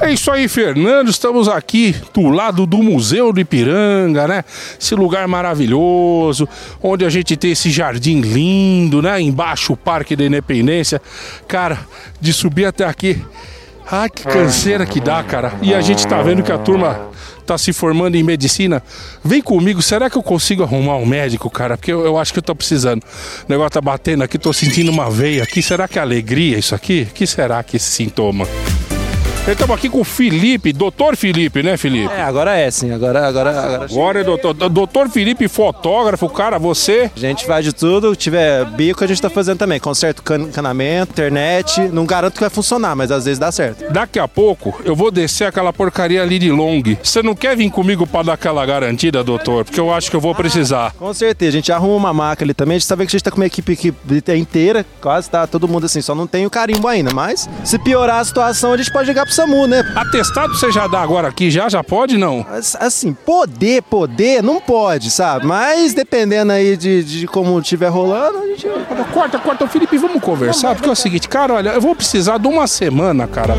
É 0.02 0.12
isso 0.12 0.30
aí, 0.30 0.48
Fernando. 0.48 1.10
Estamos 1.10 1.48
aqui 1.48 1.96
do 2.14 2.28
lado 2.30 2.66
do 2.66 2.78
Museu 2.78 3.32
do 3.32 3.40
Ipiranga, 3.40 4.28
né? 4.28 4.44
Esse 4.80 4.94
lugar 4.94 5.28
maravilhoso, 5.28 6.48
onde 6.84 7.06
a 7.06 7.10
gente 7.10 7.36
tem 7.38 7.52
esse 7.52 7.70
jardim 7.70 8.20
lindo, 8.20 9.02
né? 9.02 9.20
Embaixo 9.22 9.74
o 9.74 9.78
Parque 9.78 10.16
da 10.16 10.26
Independência. 10.26 11.02
Cara, 11.48 11.80
de 12.20 12.34
subir 12.34 12.66
até 12.66 12.86
aqui. 12.86 13.22
Ai, 13.90 14.10
que 14.10 14.24
canseira 14.24 14.86
que 14.86 15.00
dá, 15.00 15.24
cara. 15.24 15.54
E 15.62 15.74
a 15.74 15.80
gente 15.80 16.06
tá 16.06 16.22
vendo 16.22 16.44
que 16.44 16.52
a 16.52 16.58
turma 16.58 17.10
tá 17.46 17.58
se 17.58 17.72
formando 17.72 18.16
em 18.16 18.24
medicina. 18.24 18.84
Vem 19.24 19.42
comigo, 19.42 19.82
será 19.82 20.10
que 20.10 20.18
eu 20.18 20.24
consigo 20.24 20.64
arrumar 20.64 20.98
um 20.98 21.06
médico, 21.06 21.50
cara? 21.50 21.78
Porque 21.78 21.94
eu, 21.94 22.04
eu 22.04 22.18
acho 22.18 22.34
que 22.34 22.40
eu 22.40 22.44
tô 22.44 22.56
precisando. 22.56 23.02
O 23.04 23.46
negócio 23.48 23.72
tá 23.72 23.82
batendo 23.82 24.24
aqui, 24.24 24.38
tô 24.38 24.52
sentindo 24.52 24.92
uma 24.92 25.10
veia 25.10 25.44
aqui. 25.44 25.62
Será 25.62 25.88
que 25.88 26.00
é 26.00 26.02
alegria 26.02 26.58
isso 26.58 26.76
aqui? 26.76 27.08
que 27.14 27.26
será 27.26 27.64
que 27.64 27.78
esse 27.78 27.92
sintoma? 27.92 28.46
Estamos 29.48 29.78
aqui 29.78 29.90
com 29.90 30.02
o 30.02 30.04
Felipe, 30.04 30.74
doutor 30.74 31.16
Felipe, 31.16 31.62
né, 31.62 31.78
Felipe? 31.78 32.12
É, 32.12 32.24
agora 32.24 32.58
é 32.58 32.72
sim, 32.72 32.92
agora 32.92 33.28
agora 33.28 33.52
Agora, 33.52 33.86
agora 33.86 34.22
é 34.22 34.24
doutor, 34.24 34.54
doutor 34.54 35.08
Felipe, 35.08 35.48
fotógrafo, 35.48 36.28
cara, 36.30 36.58
você... 36.58 37.12
A 37.16 37.20
gente 37.20 37.46
faz 37.46 37.64
de 37.64 37.72
tudo, 37.72 38.16
tiver 38.16 38.66
bico 38.66 39.04
a 39.04 39.08
gente 39.08 39.22
tá 39.22 39.30
fazendo 39.30 39.60
também, 39.60 39.80
conserto 39.80 40.24
can 40.24 40.50
canamento, 40.50 41.12
internet, 41.12 41.80
não 41.94 42.08
garanto 42.08 42.34
que 42.34 42.40
vai 42.40 42.50
funcionar, 42.50 42.96
mas 42.96 43.12
às 43.12 43.26
vezes 43.26 43.38
dá 43.38 43.52
certo. 43.52 43.94
Daqui 43.94 44.18
a 44.18 44.28
pouco 44.28 44.82
eu 44.84 44.96
vou 44.96 45.12
descer 45.12 45.46
aquela 45.46 45.72
porcaria 45.72 46.24
ali 46.24 46.40
de 46.40 46.52
long. 46.52 46.82
Você 47.04 47.22
não 47.22 47.36
quer 47.36 47.56
vir 47.56 47.70
comigo 47.70 48.08
para 48.08 48.24
dar 48.24 48.34
aquela 48.34 48.66
garantida, 48.66 49.24
doutor? 49.24 49.64
Porque 49.64 49.80
eu 49.80 49.94
acho 49.94 50.10
que 50.10 50.16
eu 50.16 50.22
vou 50.22 50.34
precisar. 50.34 50.92
Com 50.98 51.14
certeza, 51.14 51.50
a 51.50 51.60
gente 51.60 51.72
arruma 51.72 51.96
uma 51.96 52.14
maca 52.14 52.44
ali 52.44 52.54
também, 52.56 52.78
a 52.78 52.80
gente 52.80 52.88
sabe 52.88 53.06
que 53.06 53.10
a 53.10 53.18
gente 53.18 53.24
tá 53.24 53.30
com 53.30 53.38
uma 53.38 53.46
equipe, 53.46 53.74
equipe 53.74 54.34
inteira, 54.36 54.84
quase 55.00 55.30
tá 55.30 55.46
todo 55.46 55.68
mundo 55.68 55.86
assim, 55.86 56.02
só 56.02 56.16
não 56.16 56.26
tem 56.26 56.48
o 56.48 56.50
carimbo 56.50 56.88
ainda, 56.88 57.14
mas 57.14 57.48
se 57.64 57.78
piorar 57.78 58.22
a 58.22 58.26
situação 58.26 58.74
a 58.74 58.78
gente 58.78 58.92
pode 58.92 59.08
ligar 59.08 59.24
pro 59.24 59.35
SAMU, 59.36 59.68
né? 59.68 59.84
Atestado 59.94 60.56
você 60.56 60.72
já 60.72 60.88
dá 60.88 61.02
agora 61.02 61.28
aqui, 61.28 61.52
já? 61.52 61.68
Já 61.68 61.84
pode, 61.84 62.18
não? 62.18 62.46
Assim, 62.80 63.14
poder, 63.14 63.82
poder, 63.84 64.42
não 64.42 64.62
pode, 64.62 65.12
sabe? 65.12 65.46
Mas 65.46 65.94
dependendo 65.94 66.54
aí 66.54 66.78
de, 66.78 67.04
de 67.04 67.28
como 67.28 67.60
estiver 67.60 67.90
rolando, 67.90 68.38
a 68.38 68.48
gente... 68.48 68.66
Corta, 69.14 69.38
corta, 69.38 69.68
Felipe, 69.68 69.98
vamos 69.98 70.22
conversar, 70.24 70.74
porque 70.74 70.88
é 70.88 70.92
o 70.92 70.96
seguinte, 70.96 71.28
cara, 71.28 71.56
olha, 71.56 71.72
eu 71.72 71.82
vou 71.82 71.94
precisar 71.94 72.38
de 72.38 72.48
uma 72.48 72.66
semana, 72.66 73.28
cara. 73.28 73.56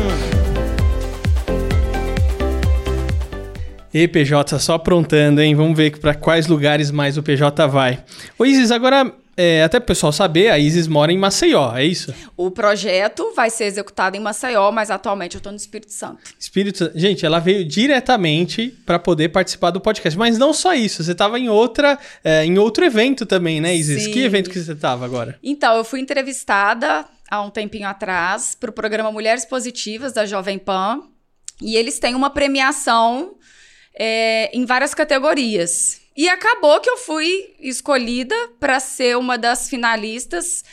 E 3.93 4.07
PJ, 4.07 4.57
só 4.57 4.73
aprontando, 4.73 5.41
hein? 5.41 5.53
Vamos 5.53 5.77
ver 5.77 5.99
para 5.99 6.15
quais 6.15 6.47
lugares 6.47 6.89
mais 6.89 7.19
o 7.19 7.23
PJ 7.23 7.67
vai. 7.67 7.99
Ô 8.39 8.45
Isis, 8.45 8.71
agora 8.71 9.13
é, 9.37 9.63
até 9.63 9.77
o 9.77 9.81
pessoal 9.81 10.11
saber, 10.11 10.49
a 10.49 10.57
Isis 10.57 10.87
mora 10.87 11.13
em 11.13 11.17
Maceió, 11.17 11.75
é 11.75 11.85
isso? 11.85 12.11
O 12.35 12.49
projeto 12.49 13.31
vai 13.35 13.51
ser 13.51 13.65
executado 13.65 14.17
em 14.17 14.19
Maceió, 14.19 14.71
mas 14.71 14.89
atualmente 14.89 15.35
eu 15.35 15.37
estou 15.37 15.51
no 15.51 15.57
Espírito 15.57 15.93
Santo. 15.93 16.19
Espírito 16.39 16.79
Santo. 16.79 16.97
Gente, 16.97 17.23
ela 17.23 17.37
veio 17.37 17.63
diretamente 17.63 18.75
para 18.83 18.97
poder 18.97 19.29
participar 19.29 19.69
do 19.69 19.79
podcast. 19.79 20.17
Mas 20.17 20.39
não 20.39 20.53
só 20.53 20.73
isso, 20.73 21.03
você 21.03 21.11
estava 21.11 21.39
em 21.39 21.49
outra, 21.49 21.99
é, 22.23 22.43
em 22.43 22.57
outro 22.57 22.83
evento 22.83 23.27
também, 23.27 23.61
né, 23.61 23.75
Isis? 23.75 24.05
Sim. 24.05 24.11
Que 24.11 24.23
evento 24.23 24.49
que 24.49 24.59
você 24.59 24.71
estava 24.71 25.05
agora? 25.05 25.37
Então, 25.43 25.77
eu 25.77 25.83
fui 25.83 25.99
entrevistada 25.99 27.05
há 27.29 27.41
um 27.41 27.51
tempinho 27.51 27.87
atrás 27.87 28.55
para 28.59 28.71
o 28.71 28.73
programa 28.73 29.11
Mulheres 29.11 29.45
Positivas 29.45 30.13
da 30.13 30.25
Jovem 30.25 30.57
Pan. 30.57 31.03
E 31.61 31.75
eles 31.75 31.99
têm 31.99 32.15
uma 32.15 32.31
premiação 32.31 33.35
é, 33.97 34.49
em 34.51 34.65
várias 34.65 34.93
categorias. 34.93 36.01
E 36.17 36.27
acabou 36.27 36.79
que 36.79 36.89
eu 36.89 36.97
fui 36.97 37.55
escolhida 37.59 38.35
para 38.59 38.79
ser 38.79 39.15
uma 39.15 39.37
das 39.37 39.69
finalistas 39.69 40.63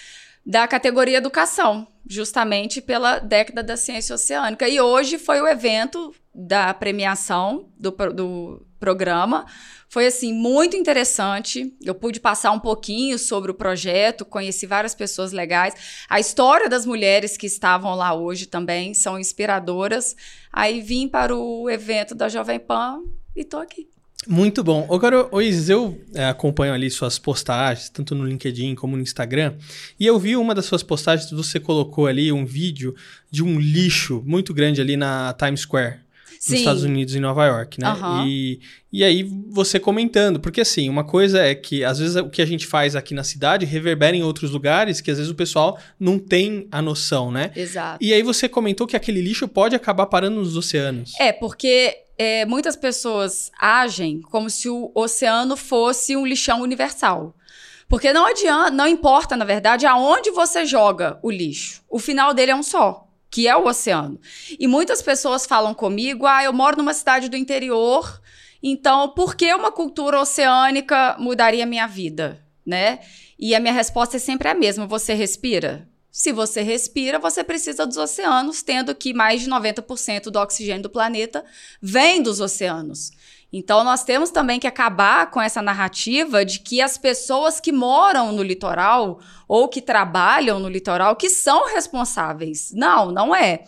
da 0.45 0.67
categoria 0.67 1.19
Educação, 1.19 1.87
justamente 2.09 2.81
pela 2.81 3.19
década 3.19 3.63
da 3.63 3.77
ciência 3.77 4.15
oceânica. 4.15 4.67
E 4.67 4.81
hoje 4.81 5.19
foi 5.19 5.43
o 5.43 5.47
evento 5.47 6.15
da 6.35 6.73
premiação 6.73 7.69
do, 7.79 7.91
do 7.91 8.67
programa. 8.81 9.45
Foi 9.87 10.07
assim 10.07 10.33
muito 10.33 10.79
interessante. 10.79 11.77
Eu 11.83 11.95
pude 11.95 12.21
passar 12.21 12.51
um 12.51 12.59
pouquinho 12.59 13.19
sobre 13.19 13.51
o 13.51 13.55
projeto, 13.55 14.25
conheci 14.25 14.67
várias 14.67 14.95
pessoas 14.95 15.31
legais. 15.31 15.75
A 16.09 16.19
história 16.19 16.71
das 16.71 16.87
mulheres 16.87 17.37
que 17.37 17.47
estavam 17.47 17.95
lá 17.95 18.15
hoje 18.15 18.47
também 18.47 18.95
são 18.95 19.19
inspiradoras. 19.19 20.17
Aí 20.51 20.81
vim 20.81 21.07
para 21.07 21.37
o 21.37 21.69
evento 21.69 22.15
da 22.15 22.31
Jovem 22.31 22.59
Pan 22.59 23.03
e 23.37 23.45
tô 23.45 23.59
aqui. 23.59 23.94
Muito 24.27 24.65
bom. 24.65 24.89
Agora, 24.91 25.29
Oisis, 25.33 25.69
eu 25.69 26.01
é, 26.15 26.25
acompanho 26.25 26.73
ali 26.73 26.91
suas 26.91 27.19
postagens, 27.19 27.91
tanto 27.91 28.15
no 28.15 28.25
LinkedIn 28.25 28.75
como 28.75 28.97
no 28.97 29.03
Instagram, 29.03 29.55
e 30.01 30.07
eu 30.07 30.19
vi 30.19 30.35
uma 30.35 30.55
das 30.55 30.65
suas 30.65 30.83
postagens, 30.83 31.31
você 31.31 31.61
colocou 31.61 32.07
ali 32.07 32.33
um 32.33 32.47
vídeo 32.47 32.95
de 33.31 33.43
um 33.43 33.61
lixo 33.61 34.23
muito 34.25 34.55
grande 34.55 34.81
ali 34.81 34.97
na 34.97 35.35
Times 35.35 35.61
Square. 35.61 36.04
Sim. 36.45 36.53
Nos 36.53 36.61
Estados 36.61 36.83
Unidos, 36.85 37.15
em 37.15 37.21
Nova 37.21 37.47
York, 37.47 37.81
né? 37.81 37.91
Uhum. 37.91 38.27
E, 38.27 38.61
e 38.93 39.03
aí 39.03 39.23
você 39.49 39.81
comentando, 39.81 40.39
porque 40.39 40.61
assim, 40.61 40.91
uma 40.91 41.03
coisa 41.03 41.41
é 41.41 41.55
que 41.55 41.83
às 41.83 41.99
vezes 41.99 42.17
o 42.17 42.29
que 42.29 42.43
a 42.43 42.47
gente 42.47 42.67
faz 42.67 42.95
aqui 42.95 43.15
na 43.15 43.25
cidade 43.25 43.65
reverbera 43.65 44.15
em 44.15 44.23
outros 44.23 44.51
lugares 44.51 45.01
que 45.01 45.11
às 45.11 45.17
vezes 45.17 45.33
o 45.33 45.35
pessoal 45.35 45.79
não 45.99 46.19
tem 46.19 46.69
a 46.71 46.83
noção, 46.83 47.31
né? 47.31 47.51
Exato. 47.57 47.97
E 47.99 48.13
aí 48.13 48.23
você 48.23 48.47
comentou 48.47 48.87
que 48.87 48.95
aquele 48.95 49.23
lixo 49.23 49.49
pode 49.49 49.75
acabar 49.75 50.05
parando 50.05 50.37
nos 50.37 50.55
oceanos. 50.55 51.15
É, 51.19 51.33
porque 51.33 51.97
é, 52.19 52.45
muitas 52.45 52.77
pessoas 52.77 53.51
agem 53.59 54.21
como 54.21 54.51
se 54.51 54.69
o 54.69 54.93
oceano 54.95 55.57
fosse 55.57 56.15
um 56.15 56.27
lixão 56.27 56.61
universal. 56.61 57.35
Porque 57.89 58.13
não 58.13 58.27
adianta, 58.27 58.71
não 58.71 58.87
importa, 58.87 59.35
na 59.35 59.47
verdade, 59.47 59.87
aonde 59.87 60.31
você 60.31 60.67
joga 60.67 61.19
o 61.23 61.31
lixo. 61.31 61.83
O 61.89 61.99
final 61.99 62.35
dele 62.35 62.51
é 62.51 62.55
um 62.55 62.63
só, 62.63 63.09
que 63.35 63.49
é 63.49 63.57
o 63.57 63.67
oceano. 63.67 64.21
E 64.61 64.69
muitas 64.69 65.03
pessoas 65.03 65.45
falam 65.45 65.75
comigo: 65.75 66.25
ah, 66.25 66.45
eu 66.45 66.53
moro 66.53 66.77
numa 66.77 66.95
cidade 66.95 67.29
do 67.29 67.37
interior, 67.37 68.23
então 68.63 69.09
por 69.09 69.35
que 69.35 69.53
uma 69.53 69.73
cultura 69.73 70.21
oceânica 70.21 71.17
mudaria 71.19 71.67
minha 71.67 71.89
vida? 71.89 72.41
Né? 72.65 73.01
E 73.37 73.53
a 73.53 73.59
minha 73.59 73.75
resposta 73.75 74.19
é 74.19 74.21
sempre 74.21 74.49
a 74.49 74.55
mesma: 74.55 74.87
você 74.87 75.15
respira? 75.15 75.89
Se 76.13 76.31
você 76.31 76.63
respira, 76.63 77.19
você 77.19 77.43
precisa 77.43 77.85
dos 77.85 77.97
oceanos, 77.97 78.63
tendo 78.63 78.95
que 78.95 79.13
mais 79.13 79.43
de 79.43 79.51
90% 79.51 80.31
do 80.31 80.39
oxigênio 80.39 80.85
do 80.85 80.89
planeta 80.89 81.45
vem 81.83 82.23
dos 82.23 82.39
oceanos. 82.39 83.11
Então, 83.57 83.85
nós 83.85 84.03
temos 84.03 84.31
também 84.31 84.59
que 84.59 84.67
acabar 84.67 85.31
com 85.31 85.41
essa 85.41 85.63
narrativa 85.63 86.45
de 86.45 86.59
que 86.59 86.83
as 86.83 86.99
pessoas 86.99 87.61
que 87.61 87.71
moram 87.71 88.33
no 88.33 88.43
litoral 88.43 89.21
ou 89.47 89.69
que 89.69 89.81
trabalham 89.81 90.59
no 90.59 90.69
litoral 90.69 91.15
que 91.15 91.31
são 91.31 91.73
responsáveis. 91.73 92.73
Não, 92.75 93.13
não 93.13 93.33
é. 93.33 93.63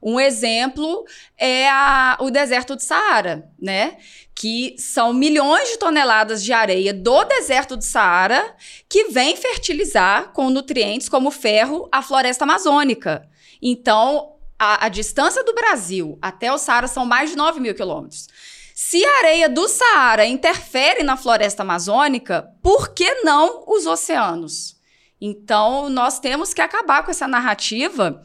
Um 0.00 0.20
exemplo 0.20 1.04
é 1.36 1.68
a, 1.68 2.18
o 2.20 2.30
deserto 2.30 2.76
do 2.76 2.82
Saara, 2.82 3.50
né? 3.60 3.96
Que 4.32 4.76
são 4.78 5.12
milhões 5.12 5.70
de 5.70 5.76
toneladas 5.76 6.44
de 6.44 6.52
areia 6.52 6.94
do 6.94 7.24
deserto 7.24 7.76
do 7.76 7.82
Saara 7.82 8.54
que 8.88 9.06
vem 9.06 9.34
fertilizar 9.36 10.32
com 10.32 10.50
nutrientes 10.50 11.08
como 11.08 11.32
ferro 11.32 11.88
a 11.90 12.00
floresta 12.00 12.44
amazônica. 12.44 13.28
Então, 13.60 14.36
a, 14.56 14.86
a 14.86 14.88
distância 14.88 15.42
do 15.42 15.52
Brasil 15.52 16.16
até 16.22 16.52
o 16.52 16.58
Saara 16.58 16.86
são 16.86 17.04
mais 17.04 17.30
de 17.30 17.36
9 17.36 17.58
mil 17.58 17.74
quilômetros. 17.74 18.28
Se 18.74 19.04
a 19.04 19.18
areia 19.18 19.48
do 19.48 19.68
Saara 19.68 20.26
interfere 20.26 21.02
na 21.02 21.16
floresta 21.16 21.62
amazônica, 21.62 22.48
por 22.62 22.94
que 22.94 23.22
não 23.22 23.64
os 23.66 23.86
oceanos? 23.86 24.76
Então, 25.20 25.88
nós 25.88 26.18
temos 26.18 26.52
que 26.52 26.60
acabar 26.60 27.04
com 27.04 27.10
essa 27.10 27.28
narrativa 27.28 28.22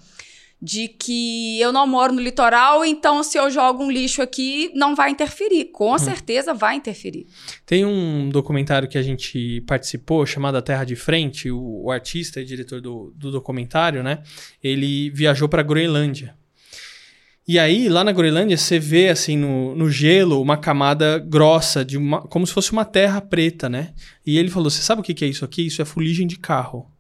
de 0.60 0.88
que 0.88 1.60
eu 1.62 1.72
não 1.72 1.86
moro 1.86 2.12
no 2.14 2.20
litoral, 2.20 2.84
então 2.84 3.22
se 3.22 3.38
eu 3.38 3.50
jogo 3.52 3.84
um 3.84 3.92
lixo 3.92 4.24
aqui, 4.24 4.72
não 4.74 4.96
vai 4.96 5.12
interferir. 5.12 5.66
Com 5.66 5.94
hum. 5.94 6.00
certeza 6.00 6.54
vai 6.54 6.76
interferir. 6.76 7.28
Tem 7.66 7.86
um 7.86 8.30
documentário 8.30 8.88
que 8.88 8.98
a 8.98 9.04
gente 9.04 9.62
participou, 9.62 10.26
chamado 10.26 10.58
A 10.58 10.62
Terra 10.62 10.84
de 10.84 10.96
Frente, 10.96 11.52
o, 11.52 11.84
o 11.84 11.92
artista 11.92 12.42
e 12.42 12.46
diretor 12.46 12.82
do, 12.82 13.14
do 13.16 13.32
documentário, 13.32 14.02
né? 14.02 14.24
Ele 14.64 15.12
viajou 15.12 15.48
para 15.48 15.62
Groenlândia. 15.62 16.36
E 17.48 17.58
aí, 17.58 17.88
lá 17.88 18.04
na 18.04 18.12
Groenlândia, 18.12 18.58
você 18.58 18.78
vê, 18.78 19.08
assim, 19.08 19.38
no, 19.38 19.74
no 19.74 19.90
gelo, 19.90 20.42
uma 20.42 20.58
camada 20.58 21.18
grossa, 21.18 21.86
de 21.86 21.98
uma, 21.98 22.22
como 22.24 22.46
se 22.46 22.52
fosse 22.52 22.74
uma 22.74 22.84
terra 22.84 23.22
preta, 23.22 23.70
né? 23.70 23.94
E 24.26 24.38
ele 24.38 24.50
falou: 24.50 24.70
Você 24.70 24.82
sabe 24.82 25.00
o 25.00 25.04
que 25.04 25.24
é 25.24 25.28
isso 25.28 25.46
aqui? 25.46 25.66
Isso 25.66 25.82
é 25.82 25.86
fuligem 25.86 26.28
de 26.28 26.38
carro. 26.38 26.92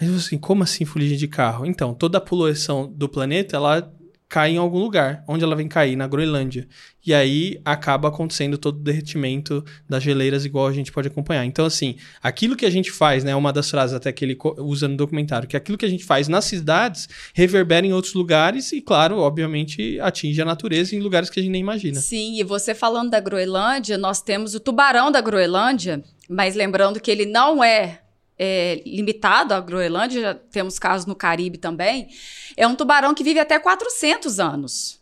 Aí 0.00 0.08
eu 0.08 0.16
assim: 0.16 0.36
Como 0.36 0.64
assim 0.64 0.84
fuligem 0.84 1.16
de 1.16 1.28
carro? 1.28 1.64
Então, 1.64 1.94
toda 1.94 2.18
a 2.18 2.20
poluição 2.20 2.92
do 2.92 3.08
planeta, 3.08 3.54
ela 3.54 3.88
cai 4.28 4.52
em 4.52 4.58
algum 4.58 4.78
lugar. 4.78 5.24
Onde 5.26 5.42
ela 5.42 5.56
vem 5.56 5.66
cair? 5.66 5.96
Na 5.96 6.06
Groenlândia. 6.06 6.68
E 7.04 7.14
aí 7.14 7.58
acaba 7.64 8.08
acontecendo 8.08 8.58
todo 8.58 8.76
o 8.76 8.82
derretimento 8.82 9.64
das 9.88 10.02
geleiras, 10.02 10.44
igual 10.44 10.66
a 10.66 10.72
gente 10.72 10.92
pode 10.92 11.08
acompanhar. 11.08 11.44
Então, 11.46 11.64
assim, 11.64 11.96
aquilo 12.22 12.54
que 12.54 12.66
a 12.66 12.70
gente 12.70 12.90
faz, 12.90 13.24
né? 13.24 13.34
Uma 13.34 13.52
das 13.52 13.70
frases 13.70 13.96
até 13.96 14.12
que 14.12 14.24
ele 14.24 14.36
usa 14.58 14.86
no 14.86 14.96
documentário, 14.96 15.48
que 15.48 15.56
aquilo 15.56 15.78
que 15.78 15.86
a 15.86 15.88
gente 15.88 16.04
faz 16.04 16.28
nas 16.28 16.44
cidades 16.44 17.08
reverbera 17.32 17.86
em 17.86 17.92
outros 17.94 18.12
lugares 18.12 18.72
e, 18.72 18.82
claro, 18.82 19.18
obviamente, 19.18 19.98
atinge 20.00 20.40
a 20.42 20.44
natureza 20.44 20.94
em 20.94 21.00
lugares 21.00 21.30
que 21.30 21.40
a 21.40 21.42
gente 21.42 21.52
nem 21.52 21.62
imagina. 21.62 21.98
Sim, 21.98 22.38
e 22.38 22.44
você 22.44 22.74
falando 22.74 23.10
da 23.10 23.20
Groenlândia, 23.20 23.96
nós 23.96 24.20
temos 24.20 24.54
o 24.54 24.60
tubarão 24.60 25.10
da 25.10 25.22
Groenlândia, 25.22 26.02
mas 26.28 26.54
lembrando 26.54 27.00
que 27.00 27.10
ele 27.10 27.24
não 27.24 27.64
é 27.64 28.00
é, 28.38 28.82
limitado 28.86 29.52
à 29.52 29.60
Groenlândia, 29.60 30.20
já 30.20 30.34
temos 30.34 30.78
casos 30.78 31.06
no 31.06 31.14
Caribe 31.14 31.58
também, 31.58 32.08
é 32.56 32.66
um 32.66 32.74
tubarão 32.74 33.14
que 33.14 33.24
vive 33.24 33.40
até 33.40 33.58
400 33.58 34.38
anos. 34.38 34.98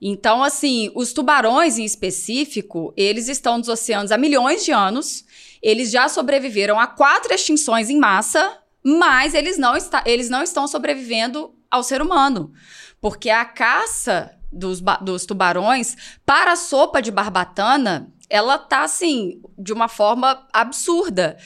Então, 0.00 0.42
assim, 0.42 0.90
os 0.94 1.12
tubarões 1.12 1.78
em 1.78 1.84
específico, 1.84 2.92
eles 2.96 3.28
estão 3.28 3.58
nos 3.58 3.68
oceanos 3.68 4.12
há 4.12 4.18
milhões 4.18 4.64
de 4.64 4.72
anos, 4.72 5.24
eles 5.62 5.90
já 5.90 6.08
sobreviveram 6.08 6.78
a 6.78 6.86
quatro 6.86 7.32
extinções 7.32 7.88
em 7.88 7.98
massa, 7.98 8.58
mas 8.84 9.34
eles 9.34 9.56
não, 9.58 9.74
está, 9.74 10.02
eles 10.06 10.28
não 10.28 10.42
estão 10.42 10.68
sobrevivendo 10.68 11.54
ao 11.70 11.82
ser 11.82 12.02
humano. 12.02 12.52
Porque 13.00 13.30
a 13.30 13.44
caça 13.44 14.36
dos, 14.52 14.80
dos 15.00 15.26
tubarões 15.26 15.96
para 16.24 16.52
a 16.52 16.56
sopa 16.56 17.00
de 17.00 17.10
barbatana 17.10 18.12
ela 18.28 18.58
tá 18.58 18.82
assim, 18.82 19.40
de 19.58 19.72
uma 19.72 19.88
forma 19.88 20.46
absurda. 20.52 21.36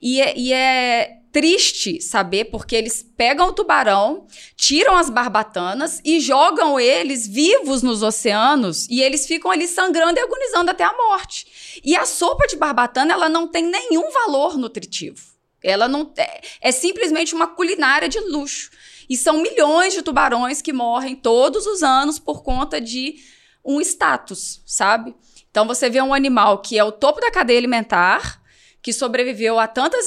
E 0.00 0.20
é, 0.20 0.38
e 0.38 0.52
é 0.52 1.18
triste 1.32 2.00
saber 2.00 2.46
porque 2.46 2.74
eles 2.74 3.02
pegam 3.16 3.48
o 3.48 3.52
tubarão, 3.52 4.26
tiram 4.56 4.96
as 4.96 5.10
barbatanas 5.10 6.00
e 6.04 6.20
jogam 6.20 6.80
eles 6.80 7.26
vivos 7.26 7.82
nos 7.82 8.02
oceanos 8.02 8.86
e 8.88 9.02
eles 9.02 9.26
ficam 9.26 9.50
ali 9.50 9.68
sangrando 9.68 10.18
e 10.18 10.22
agonizando 10.22 10.70
até 10.70 10.84
a 10.84 10.96
morte. 10.96 11.80
E 11.84 11.96
a 11.96 12.06
sopa 12.06 12.46
de 12.46 12.56
barbatana, 12.56 13.12
ela 13.12 13.28
não 13.28 13.46
tem 13.46 13.64
nenhum 13.64 14.10
valor 14.10 14.56
nutritivo. 14.56 15.38
Ela 15.62 15.88
não 15.88 16.12
é, 16.16 16.40
é 16.60 16.72
simplesmente 16.72 17.34
uma 17.34 17.48
culinária 17.48 18.08
de 18.08 18.20
luxo. 18.20 18.70
E 19.08 19.16
são 19.16 19.42
milhões 19.42 19.94
de 19.94 20.02
tubarões 20.02 20.62
que 20.62 20.72
morrem 20.72 21.16
todos 21.16 21.66
os 21.66 21.82
anos 21.82 22.18
por 22.18 22.42
conta 22.42 22.80
de 22.80 23.16
um 23.64 23.80
status, 23.80 24.62
sabe? 24.64 25.14
Então 25.50 25.66
você 25.66 25.88
vê 25.90 26.00
um 26.00 26.14
animal 26.14 26.58
que 26.58 26.78
é 26.78 26.84
o 26.84 26.92
topo 26.92 27.20
da 27.20 27.30
cadeia 27.30 27.58
alimentar, 27.58 28.40
que 28.82 28.92
sobreviveu 28.92 29.58
a 29.58 29.66
tantas 29.66 30.06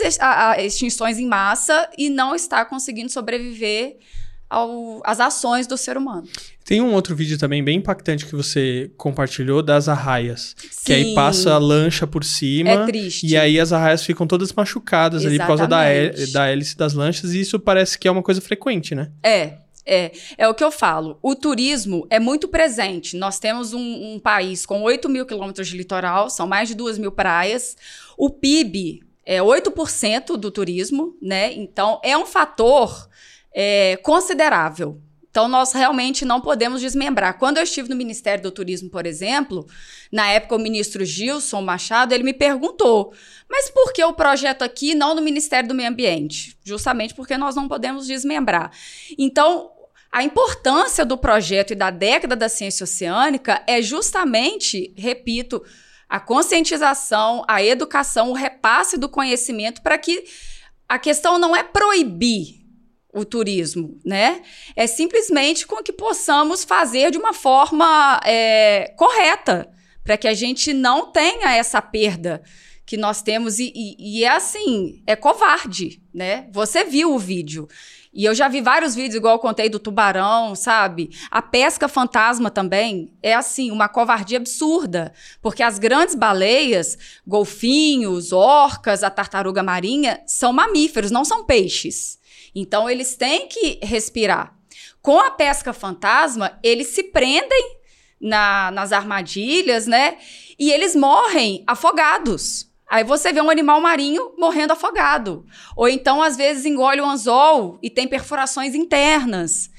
extinções 0.57 1.19
em 1.19 1.27
massa 1.27 1.89
e 1.97 2.09
não 2.09 2.33
está 2.33 2.63
conseguindo 2.63 3.11
sobreviver 3.11 3.97
às 5.03 5.19
ações 5.19 5.65
do 5.65 5.77
ser 5.77 5.97
humano. 5.97 6.27
Tem 6.65 6.81
um 6.81 6.93
outro 6.93 7.15
vídeo 7.15 7.37
também 7.37 7.63
bem 7.63 7.77
impactante 7.77 8.25
que 8.25 8.35
você 8.35 8.91
compartilhou 8.97 9.61
das 9.61 9.87
arraias. 9.87 10.55
Sim. 10.57 10.83
Que 10.85 10.93
aí 10.93 11.15
passa 11.15 11.53
a 11.53 11.57
lancha 11.57 12.05
por 12.05 12.23
cima. 12.23 12.69
É 12.69 12.85
triste. 12.85 13.27
E 13.27 13.37
aí 13.37 13.59
as 13.59 13.71
arraias 13.71 14.03
ficam 14.05 14.27
todas 14.27 14.51
machucadas 14.53 15.23
Exatamente. 15.23 15.41
ali 15.41 15.47
por 15.47 15.57
causa 15.57 15.67
da, 15.67 15.83
da 16.33 16.47
hélice 16.47 16.77
das 16.77 16.93
lanchas. 16.93 17.33
E 17.33 17.41
isso 17.41 17.59
parece 17.59 17.97
que 17.97 18.07
é 18.07 18.11
uma 18.11 18.23
coisa 18.23 18.41
frequente, 18.41 18.93
né? 18.93 19.11
É. 19.23 19.57
É, 19.85 20.11
é 20.37 20.47
o 20.47 20.53
que 20.53 20.63
eu 20.63 20.71
falo. 20.71 21.17
O 21.21 21.35
turismo 21.35 22.05
é 22.09 22.19
muito 22.19 22.47
presente. 22.47 23.17
Nós 23.17 23.39
temos 23.39 23.73
um, 23.73 24.13
um 24.13 24.19
país 24.19 24.65
com 24.65 24.81
8 24.83 25.09
mil 25.09 25.25
quilômetros 25.25 25.67
de 25.67 25.77
litoral, 25.77 26.29
são 26.29 26.47
mais 26.47 26.67
de 26.67 26.75
2 26.75 26.97
mil 26.97 27.11
praias. 27.11 27.75
O 28.17 28.29
PIB 28.29 29.03
é 29.25 29.39
8% 29.39 30.37
do 30.37 30.51
turismo, 30.51 31.15
né? 31.21 31.53
Então, 31.53 31.99
é 32.03 32.17
um 32.17 32.25
fator 32.25 33.09
é, 33.53 33.97
considerável. 33.97 34.99
Então, 35.31 35.47
nós 35.47 35.71
realmente 35.71 36.25
não 36.25 36.41
podemos 36.41 36.81
desmembrar. 36.81 37.39
Quando 37.39 37.57
eu 37.57 37.63
estive 37.63 37.87
no 37.87 37.95
Ministério 37.95 38.43
do 38.43 38.51
Turismo, 38.51 38.89
por 38.89 39.05
exemplo, 39.05 39.65
na 40.11 40.29
época 40.29 40.55
o 40.57 40.59
ministro 40.59 41.05
Gilson 41.05 41.61
Machado, 41.61 42.13
ele 42.13 42.23
me 42.23 42.33
perguntou, 42.33 43.13
mas 43.49 43.69
por 43.69 43.93
que 43.93 44.03
o 44.03 44.13
projeto 44.13 44.61
aqui 44.61 44.93
não 44.93 45.15
no 45.15 45.21
Ministério 45.21 45.69
do 45.69 45.73
Meio 45.73 45.89
Ambiente? 45.89 46.57
Justamente 46.63 47.15
porque 47.15 47.37
nós 47.37 47.55
não 47.55 47.69
podemos 47.69 48.07
desmembrar. 48.07 48.71
Então, 49.17 49.71
a 50.11 50.21
importância 50.21 51.05
do 51.05 51.17
projeto 51.17 51.71
e 51.71 51.75
da 51.75 51.89
década 51.89 52.35
da 52.35 52.49
ciência 52.49 52.83
oceânica 52.83 53.63
é 53.65 53.81
justamente, 53.81 54.93
repito, 54.97 55.63
a 56.09 56.19
conscientização, 56.19 57.45
a 57.47 57.63
educação, 57.63 58.31
o 58.31 58.33
repasse 58.33 58.97
do 58.97 59.07
conhecimento 59.07 59.81
para 59.81 59.97
que 59.97 60.25
a 60.89 60.99
questão 60.99 61.39
não 61.39 61.55
é 61.55 61.63
proibir 61.63 62.60
o 63.13 63.25
turismo, 63.25 63.99
né? 64.05 64.41
É 64.75 64.87
simplesmente 64.87 65.67
com 65.67 65.83
que 65.83 65.91
possamos 65.91 66.63
fazer 66.63 67.11
de 67.11 67.17
uma 67.17 67.33
forma 67.33 68.19
é, 68.25 68.93
correta, 68.97 69.69
para 70.03 70.17
que 70.17 70.27
a 70.27 70.33
gente 70.33 70.73
não 70.73 71.11
tenha 71.11 71.53
essa 71.53 71.81
perda 71.81 72.41
que 72.85 72.97
nós 72.97 73.21
temos. 73.21 73.59
E, 73.59 73.71
e, 73.75 74.19
e, 74.19 74.23
é 74.23 74.29
assim, 74.29 75.01
é 75.05 75.15
covarde, 75.15 76.01
né? 76.13 76.47
Você 76.51 76.83
viu 76.83 77.13
o 77.13 77.19
vídeo. 77.19 77.67
E 78.13 78.25
eu 78.25 78.35
já 78.35 78.49
vi 78.49 78.59
vários 78.59 78.93
vídeos, 78.93 79.15
igual 79.15 79.35
eu 79.35 79.39
contei 79.39 79.69
do 79.69 79.79
tubarão, 79.79 80.53
sabe? 80.53 81.11
A 81.29 81.41
pesca 81.41 81.87
fantasma 81.87 82.51
também 82.51 83.13
é 83.23 83.33
assim, 83.33 83.71
uma 83.71 83.87
covardia 83.87 84.37
absurda. 84.37 85.13
Porque 85.41 85.63
as 85.63 85.79
grandes 85.79 86.15
baleias, 86.15 86.97
golfinhos, 87.25 88.33
orcas, 88.33 89.03
a 89.03 89.09
tartaruga 89.09 89.63
marinha, 89.63 90.21
são 90.25 90.51
mamíferos, 90.51 91.11
não 91.11 91.23
são 91.23 91.45
peixes. 91.45 92.19
Então, 92.53 92.89
eles 92.89 93.15
têm 93.15 93.47
que 93.47 93.79
respirar. 93.81 94.55
Com 95.01 95.19
a 95.19 95.31
pesca 95.31 95.73
fantasma, 95.73 96.59
eles 96.63 96.87
se 96.87 97.03
prendem 97.03 97.77
na, 98.19 98.69
nas 98.71 98.91
armadilhas, 98.91 99.87
né? 99.87 100.17
E 100.59 100.71
eles 100.71 100.95
morrem 100.95 101.63
afogados. 101.65 102.69
Aí 102.87 103.03
você 103.03 103.31
vê 103.31 103.41
um 103.41 103.49
animal 103.49 103.79
marinho 103.79 104.33
morrendo 104.37 104.73
afogado. 104.73 105.45
Ou 105.75 105.87
então, 105.87 106.21
às 106.21 106.35
vezes, 106.35 106.65
engole 106.65 107.01
o 107.01 107.09
anzol 107.09 107.79
e 107.81 107.89
tem 107.89 108.07
perfurações 108.07 108.75
internas. 108.75 109.69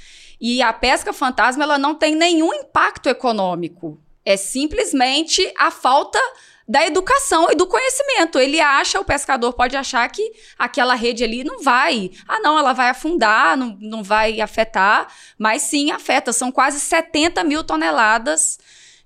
E 0.40 0.60
a 0.62 0.72
pesca 0.72 1.12
fantasma 1.12 1.62
ela 1.62 1.78
não 1.78 1.94
tem 1.94 2.16
nenhum 2.16 2.52
impacto 2.52 3.08
econômico. 3.08 4.00
É 4.24 4.36
simplesmente 4.36 5.52
a 5.58 5.70
falta 5.70 6.18
da 6.68 6.86
educação 6.86 7.48
e 7.50 7.54
do 7.54 7.66
conhecimento. 7.66 8.38
Ele 8.38 8.60
acha, 8.60 9.00
o 9.00 9.04
pescador 9.04 9.52
pode 9.52 9.76
achar 9.76 10.08
que 10.08 10.32
aquela 10.58 10.94
rede 10.94 11.24
ali 11.24 11.44
não 11.44 11.62
vai. 11.62 12.10
Ah, 12.26 12.40
não, 12.40 12.58
ela 12.58 12.72
vai 12.72 12.88
afundar, 12.88 13.56
não, 13.56 13.76
não 13.80 14.02
vai 14.02 14.40
afetar, 14.40 15.08
mas 15.38 15.62
sim 15.62 15.90
afeta. 15.90 16.32
São 16.32 16.52
quase 16.52 16.80
70 16.80 17.44
mil 17.44 17.64
toneladas 17.64 18.58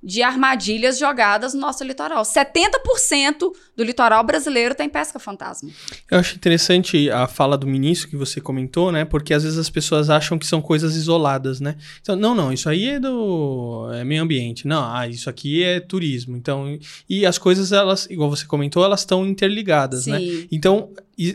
de 0.03 0.23
armadilhas 0.23 0.99
jogadas 0.99 1.55
no 1.55 1.61
nosso 1.61 1.83
litoral. 1.85 2.23
70% 2.23 3.53
do 3.77 3.85
litoral 3.85 4.25
brasileiro 4.25 4.75
tem 4.75 4.89
pesca 4.89 5.19
fantasma. 5.19 5.71
Eu 6.11 6.19
acho 6.19 6.37
interessante 6.37 7.11
a 7.11 7.27
fala 7.27 7.57
do 7.57 7.67
ministro 7.67 8.09
que 8.09 8.17
você 8.17 8.41
comentou, 8.41 8.93
né? 8.93 9.05
Porque 9.05 9.35
às 9.35 9.43
vezes 9.43 9.59
as 9.59 9.71
pessoas 9.71 10.09
acham 10.11 10.39
que 10.39 10.47
são 10.47 10.63
coisas 10.63 10.97
isoladas, 10.97 11.61
né? 11.61 11.77
Então, 12.01 12.17
não, 12.17 12.35
não, 12.35 12.53
isso 12.53 12.69
aí 12.69 12.89
é 12.91 13.01
do 13.01 13.91
é 13.93 14.05
meio 14.05 14.23
ambiente. 14.23 14.67
Não, 14.67 14.85
ah, 14.85 15.09
isso 15.09 15.29
aqui 15.29 15.63
é 15.63 15.81
turismo. 15.81 16.37
Então, 16.37 16.79
e 17.09 17.27
as 17.27 17.39
coisas 17.39 17.73
elas, 17.73 18.07
igual 18.11 18.31
você 18.31 18.47
comentou, 18.47 18.85
elas 18.85 19.01
estão 19.01 19.27
interligadas, 19.27 20.07
né? 20.07 20.19
Sim. 20.19 20.33
né? 20.33 20.47
Então, 20.53 20.91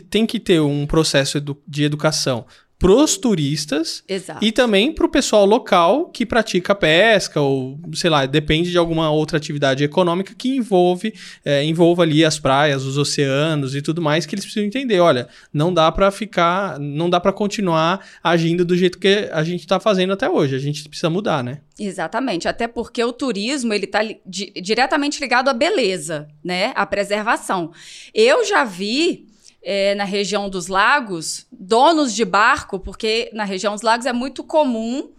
tem 0.08 0.24
que 0.24 0.38
ter 0.38 0.60
um 0.60 0.86
processo 0.86 1.40
de 1.66 1.84
educação 1.84 2.46
pros 2.82 3.16
turistas 3.16 4.02
Exato. 4.08 4.44
e 4.44 4.50
também 4.50 4.92
pro 4.92 5.08
pessoal 5.08 5.46
local 5.46 6.06
que 6.06 6.26
pratica 6.26 6.74
pesca 6.74 7.40
ou, 7.40 7.78
sei 7.94 8.10
lá, 8.10 8.26
depende 8.26 8.72
de 8.72 8.76
alguma 8.76 9.08
outra 9.08 9.36
atividade 9.36 9.84
econômica 9.84 10.34
que 10.36 10.56
envolve, 10.56 11.14
é, 11.44 11.64
envolva 11.64 12.02
ali 12.02 12.24
as 12.24 12.40
praias, 12.40 12.84
os 12.84 12.98
oceanos 12.98 13.76
e 13.76 13.80
tudo 13.80 14.02
mais, 14.02 14.26
que 14.26 14.34
eles 14.34 14.44
precisam 14.44 14.66
entender, 14.66 14.98
olha, 14.98 15.28
não 15.52 15.72
dá 15.72 15.92
para 15.92 16.10
ficar, 16.10 16.80
não 16.80 17.08
dá 17.08 17.20
para 17.20 17.32
continuar 17.32 18.04
agindo 18.20 18.64
do 18.64 18.76
jeito 18.76 18.98
que 18.98 19.30
a 19.32 19.44
gente 19.44 19.64
tá 19.64 19.78
fazendo 19.78 20.12
até 20.12 20.28
hoje, 20.28 20.56
a 20.56 20.58
gente 20.58 20.88
precisa 20.88 21.08
mudar, 21.08 21.44
né? 21.44 21.60
Exatamente, 21.78 22.48
até 22.48 22.66
porque 22.66 23.02
o 23.04 23.12
turismo 23.12 23.72
ele 23.72 23.84
está 23.84 24.02
di 24.26 24.52
diretamente 24.60 25.20
ligado 25.20 25.48
à 25.48 25.52
beleza, 25.52 26.26
né? 26.44 26.72
À 26.74 26.84
preservação. 26.84 27.70
Eu 28.12 28.44
já 28.44 28.64
vi 28.64 29.31
é, 29.62 29.94
na 29.94 30.04
região 30.04 30.48
dos 30.50 30.66
lagos 30.66 31.46
donos 31.50 32.14
de 32.14 32.24
barco, 32.24 32.80
porque 32.80 33.30
na 33.32 33.44
região 33.44 33.72
dos 33.74 33.82
lagos 33.82 34.06
é 34.06 34.12
muito 34.12 34.42
comum 34.42 35.12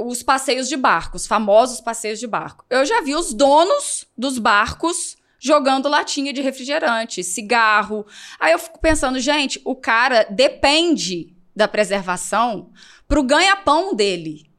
os 0.00 0.22
passeios 0.22 0.68
de 0.68 0.76
barco, 0.76 1.16
os 1.16 1.26
famosos 1.26 1.80
passeios 1.80 2.18
de 2.18 2.26
barco. 2.26 2.64
Eu 2.68 2.84
já 2.84 3.00
vi 3.00 3.14
os 3.14 3.32
donos 3.32 4.06
dos 4.16 4.38
barcos 4.38 5.16
jogando 5.38 5.88
latinha 5.88 6.32
de 6.32 6.40
refrigerante, 6.40 7.22
cigarro. 7.22 8.06
Aí 8.38 8.52
eu 8.52 8.58
fico 8.58 8.80
pensando, 8.80 9.20
gente, 9.20 9.60
o 9.64 9.74
cara 9.74 10.26
depende 10.28 11.34
da 11.54 11.68
preservação 11.68 12.70
para 13.06 13.20
o 13.20 13.22
ganha-pão 13.22 13.94
dele. 13.94 14.50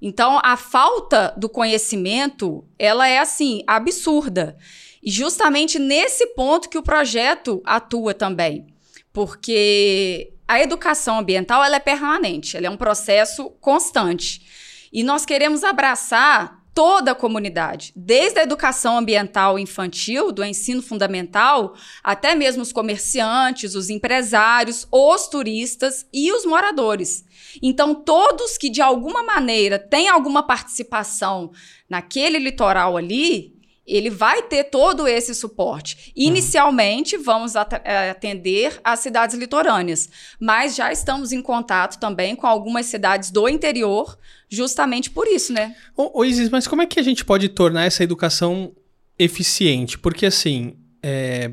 Então, 0.00 0.40
a 0.42 0.56
falta 0.56 1.32
do 1.36 1.48
conhecimento, 1.48 2.64
ela 2.76 3.06
é 3.06 3.18
assim, 3.18 3.62
absurda. 3.68 4.56
E 5.02 5.10
justamente 5.10 5.78
nesse 5.78 6.26
ponto 6.34 6.68
que 6.68 6.78
o 6.78 6.82
projeto 6.82 7.62
atua 7.64 8.12
também. 8.12 8.71
Porque 9.12 10.32
a 10.48 10.60
educação 10.60 11.18
ambiental, 11.18 11.62
ela 11.62 11.76
é 11.76 11.80
permanente, 11.80 12.56
ela 12.56 12.66
é 12.66 12.70
um 12.70 12.76
processo 12.76 13.50
constante. 13.60 14.88
E 14.92 15.02
nós 15.02 15.24
queremos 15.24 15.64
abraçar 15.64 16.62
toda 16.74 17.12
a 17.12 17.14
comunidade, 17.14 17.92
desde 17.94 18.40
a 18.40 18.42
educação 18.42 18.96
ambiental 18.96 19.58
infantil, 19.58 20.32
do 20.32 20.44
ensino 20.44 20.82
fundamental, 20.82 21.74
até 22.02 22.34
mesmo 22.34 22.62
os 22.62 22.72
comerciantes, 22.72 23.74
os 23.74 23.90
empresários, 23.90 24.86
os 24.90 25.28
turistas 25.28 26.06
e 26.12 26.32
os 26.32 26.46
moradores. 26.46 27.24
Então, 27.62 27.94
todos 27.94 28.56
que 28.56 28.70
de 28.70 28.80
alguma 28.80 29.22
maneira 29.22 29.78
têm 29.78 30.08
alguma 30.08 30.42
participação 30.42 31.52
naquele 31.88 32.38
litoral 32.38 32.96
ali, 32.96 33.51
ele 33.86 34.10
vai 34.10 34.42
ter 34.42 34.64
todo 34.64 35.08
esse 35.08 35.34
suporte. 35.34 36.12
Inicialmente, 36.14 37.16
uhum. 37.16 37.22
vamos 37.22 37.54
eh, 37.54 38.10
atender 38.10 38.80
as 38.84 39.00
cidades 39.00 39.36
litorâneas, 39.36 40.08
mas 40.38 40.76
já 40.76 40.92
estamos 40.92 41.32
em 41.32 41.42
contato 41.42 41.98
também 41.98 42.36
com 42.36 42.46
algumas 42.46 42.86
cidades 42.86 43.30
do 43.30 43.48
interior, 43.48 44.16
justamente 44.48 45.10
por 45.10 45.26
isso, 45.26 45.52
né? 45.52 45.74
Ô, 45.96 46.20
ô 46.20 46.24
Isis, 46.24 46.48
mas 46.48 46.66
como 46.66 46.82
é 46.82 46.86
que 46.86 47.00
a 47.00 47.02
gente 47.02 47.24
pode 47.24 47.48
tornar 47.48 47.84
essa 47.84 48.04
educação 48.04 48.72
eficiente? 49.18 49.98
Porque, 49.98 50.26
assim, 50.26 50.76
é, 51.02 51.52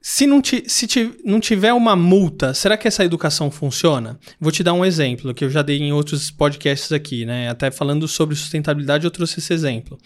se, 0.00 0.26
não, 0.26 0.42
ti, 0.42 0.64
se 0.66 0.86
ti, 0.88 1.12
não 1.24 1.38
tiver 1.38 1.72
uma 1.72 1.94
multa, 1.94 2.52
será 2.54 2.76
que 2.76 2.88
essa 2.88 3.04
educação 3.04 3.52
funciona? 3.52 4.18
Vou 4.40 4.50
te 4.50 4.62
dar 4.62 4.72
um 4.72 4.84
exemplo 4.84 5.32
que 5.32 5.44
eu 5.44 5.50
já 5.50 5.62
dei 5.62 5.78
em 5.78 5.92
outros 5.92 6.28
podcasts 6.28 6.90
aqui, 6.90 7.24
né? 7.24 7.48
Até 7.48 7.70
falando 7.70 8.08
sobre 8.08 8.34
sustentabilidade, 8.34 9.04
eu 9.04 9.10
trouxe 9.10 9.38
esse 9.38 9.52
exemplo. 9.52 9.96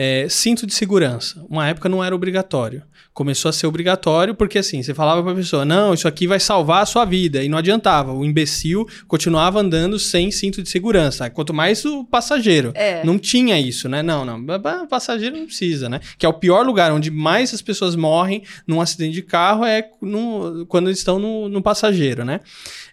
É, 0.00 0.28
cinto 0.28 0.64
de 0.64 0.72
segurança. 0.72 1.44
Uma 1.50 1.66
época 1.66 1.88
não 1.88 2.04
era 2.04 2.14
obrigatório. 2.14 2.84
Começou 3.12 3.48
a 3.48 3.52
ser 3.52 3.66
obrigatório 3.66 4.32
porque 4.32 4.58
assim, 4.58 4.80
você 4.80 4.94
falava 4.94 5.24
para 5.24 5.32
a 5.32 5.34
pessoa: 5.34 5.64
"Não, 5.64 5.92
isso 5.92 6.06
aqui 6.06 6.24
vai 6.24 6.38
salvar 6.38 6.84
a 6.84 6.86
sua 6.86 7.04
vida". 7.04 7.42
E 7.42 7.48
não 7.48 7.58
adiantava. 7.58 8.12
O 8.12 8.24
imbecil 8.24 8.86
continuava 9.08 9.58
andando 9.58 9.98
sem 9.98 10.30
cinto 10.30 10.62
de 10.62 10.68
segurança. 10.68 11.28
Quanto 11.28 11.52
mais 11.52 11.84
o 11.84 12.04
passageiro. 12.04 12.70
É. 12.76 13.02
Não 13.04 13.18
tinha 13.18 13.58
isso, 13.58 13.88
né? 13.88 14.00
Não, 14.00 14.24
não. 14.24 14.40
Passageiro 14.88 15.36
não 15.36 15.46
precisa, 15.46 15.88
né? 15.88 15.98
Que 16.16 16.24
é 16.24 16.28
o 16.28 16.34
pior 16.34 16.64
lugar 16.64 16.92
onde 16.92 17.10
mais 17.10 17.52
as 17.52 17.60
pessoas 17.60 17.96
morrem 17.96 18.44
num 18.68 18.80
acidente 18.80 19.14
de 19.14 19.22
carro 19.22 19.64
é 19.64 19.90
no, 20.00 20.64
quando 20.68 20.92
estão 20.92 21.18
no, 21.18 21.48
no 21.48 21.60
passageiro, 21.60 22.24
né? 22.24 22.38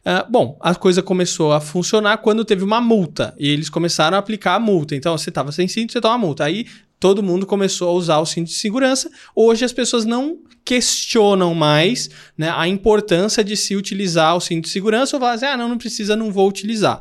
Uh, 0.04 0.32
bom, 0.32 0.58
a 0.60 0.74
coisa 0.74 1.04
começou 1.04 1.54
a 1.54 1.62
funcionar 1.62 2.18
quando 2.18 2.44
teve 2.44 2.64
uma 2.64 2.82
multa. 2.82 3.36
E 3.38 3.48
eles 3.48 3.70
começaram 3.70 4.18
a 4.18 4.20
aplicar 4.20 4.56
a 4.56 4.60
multa. 4.60 4.96
Então, 4.96 5.16
você 5.16 5.30
estava 5.30 5.52
sem 5.52 5.68
cinto, 5.68 5.94
você 5.94 6.02
toma 6.02 6.18
multa. 6.18 6.44
Aí 6.44 6.66
todo 7.06 7.22
mundo 7.22 7.46
começou 7.46 7.90
a 7.90 7.92
usar 7.92 8.18
o 8.18 8.26
cinto 8.26 8.48
de 8.48 8.56
segurança. 8.56 9.12
Hoje 9.36 9.64
as 9.64 9.72
pessoas 9.72 10.06
não 10.06 10.40
questionam 10.66 11.54
mais 11.54 12.10
né, 12.36 12.52
a 12.52 12.68
importância 12.68 13.44
de 13.44 13.56
se 13.56 13.76
utilizar 13.76 14.36
o 14.36 14.42
cinto 14.42 14.64
de 14.64 14.70
segurança 14.70 15.16
ou 15.16 15.20
falam 15.20 15.36
assim, 15.36 15.46
ah, 15.46 15.56
não, 15.56 15.70
não 15.70 15.78
precisa, 15.78 16.16
não 16.16 16.32
vou 16.32 16.50
utilizar. 16.50 17.00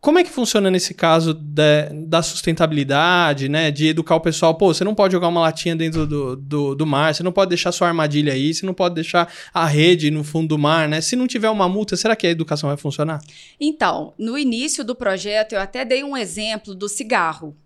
Como 0.00 0.20
é 0.20 0.22
que 0.22 0.30
funciona 0.30 0.70
nesse 0.70 0.94
caso 0.94 1.34
da, 1.34 1.88
da, 1.92 2.22
sustentabilidade, 2.22 3.48
né? 3.48 3.72
De 3.72 3.88
educar 3.88 4.14
o 4.14 4.20
pessoal, 4.20 4.54
pô, 4.54 4.72
você 4.72 4.84
não 4.84 4.94
pode 4.94 5.10
jogar 5.10 5.26
uma 5.26 5.40
latinha 5.40 5.74
dentro 5.74 6.06
do, 6.06 6.36
do, 6.36 6.74
do, 6.76 6.86
mar, 6.86 7.12
você 7.12 7.24
não 7.24 7.32
pode 7.32 7.48
deixar 7.48 7.72
sua 7.72 7.88
armadilha 7.88 8.32
aí, 8.32 8.54
você 8.54 8.64
não 8.64 8.72
pode 8.72 8.94
deixar 8.94 9.28
a 9.52 9.66
rede 9.66 10.12
no 10.12 10.22
fundo 10.22 10.46
do 10.46 10.58
mar, 10.58 10.88
né? 10.88 11.00
Se 11.00 11.16
não 11.16 11.26
tiver 11.26 11.50
uma 11.50 11.68
multa, 11.68 11.96
será 11.96 12.14
que 12.14 12.24
a 12.24 12.30
educação 12.30 12.68
vai 12.68 12.76
funcionar? 12.76 13.20
Então, 13.60 14.14
no 14.16 14.38
início 14.38 14.84
do 14.84 14.94
projeto, 14.94 15.54
eu 15.54 15.60
até 15.60 15.84
dei 15.84 16.04
um 16.04 16.16
exemplo 16.16 16.72
do 16.72 16.88
cigarro. 16.88 17.56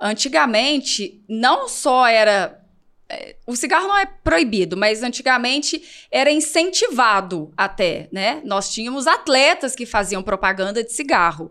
Antigamente, 0.00 1.22
não 1.28 1.68
só 1.68 2.06
era. 2.06 2.60
É, 3.08 3.36
o 3.46 3.54
cigarro 3.54 3.86
não 3.86 3.98
é 3.98 4.06
proibido, 4.06 4.76
mas 4.76 5.02
antigamente 5.02 6.06
era 6.10 6.30
incentivado 6.30 7.52
até, 7.56 8.08
né? 8.10 8.40
Nós 8.44 8.72
tínhamos 8.72 9.06
atletas 9.06 9.76
que 9.76 9.84
faziam 9.84 10.22
propaganda 10.22 10.82
de 10.82 10.92
cigarro. 10.92 11.50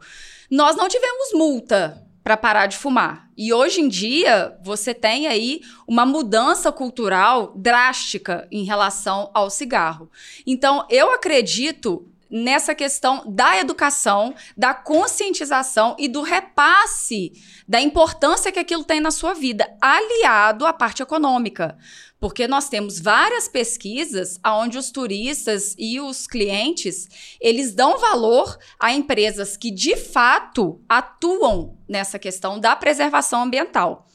Nós 0.50 0.76
não 0.76 0.88
tivemos 0.88 1.34
multa 1.34 2.04
para 2.24 2.38
parar 2.38 2.68
de 2.68 2.78
fumar. 2.78 3.30
E 3.36 3.52
hoje 3.52 3.82
em 3.82 3.90
dia, 3.90 4.58
você 4.64 4.94
tem 4.94 5.28
aí 5.28 5.62
uma 5.86 6.06
mudança 6.06 6.72
cultural 6.72 7.52
drástica 7.56 8.48
em 8.50 8.64
relação 8.64 9.30
ao 9.34 9.50
cigarro. 9.50 10.10
Então, 10.48 10.88
eu 10.90 11.12
acredito 11.12 12.08
nessa 12.34 12.74
questão 12.74 13.24
da 13.32 13.60
educação, 13.60 14.34
da 14.58 14.74
conscientização 14.74 15.96
e 16.00 16.08
do 16.08 16.24
repasse 16.24 17.32
da 17.68 17.80
importância 17.80 18.52
que 18.52 18.58
aquilo 18.58 18.84
tem 18.84 19.00
na 19.00 19.12
sua 19.12 19.36
vida, 19.36 19.72
aliado 19.80 20.66
à 20.66 20.74
parte 20.74 21.04
econômica. 21.04 21.78
Porque 22.20 22.48
nós 22.48 22.70
temos 22.70 23.00
várias 23.00 23.48
pesquisas 23.48 24.40
onde 24.44 24.80
os 24.80 24.90
turistas 24.90 25.76
e 25.78 26.02
os 26.02 26.26
clientes, 26.26 27.08
eles 27.40 27.76
dão 27.76 28.00
valor 28.00 28.58
a 28.80 28.92
empresas 28.92 29.56
que 29.56 29.70
de 29.70 29.96
fato 29.96 30.82
atuam 30.90 31.78
nessa 31.88 32.18
questão 32.18 32.60
da 32.60 32.76
preservação 32.76 33.44
ambiental, 33.44 34.08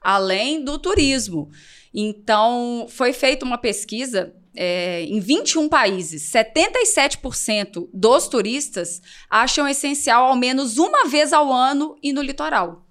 além 0.00 0.64
do 0.64 0.78
turismo. 0.78 1.50
Então, 1.92 2.86
foi 2.88 3.12
feita 3.12 3.44
uma 3.44 3.58
pesquisa 3.58 4.34
é, 4.56 5.02
em 5.02 5.20
21 5.20 5.68
países, 5.68 6.32
77% 6.32 7.88
dos 7.92 8.26
turistas 8.26 9.02
acham 9.28 9.68
essencial 9.68 10.24
ao 10.24 10.36
menos 10.36 10.78
uma 10.78 11.06
vez 11.06 11.32
ao 11.32 11.52
ano 11.52 11.96
ir 12.02 12.12
no 12.12 12.22
litoral. 12.22 12.86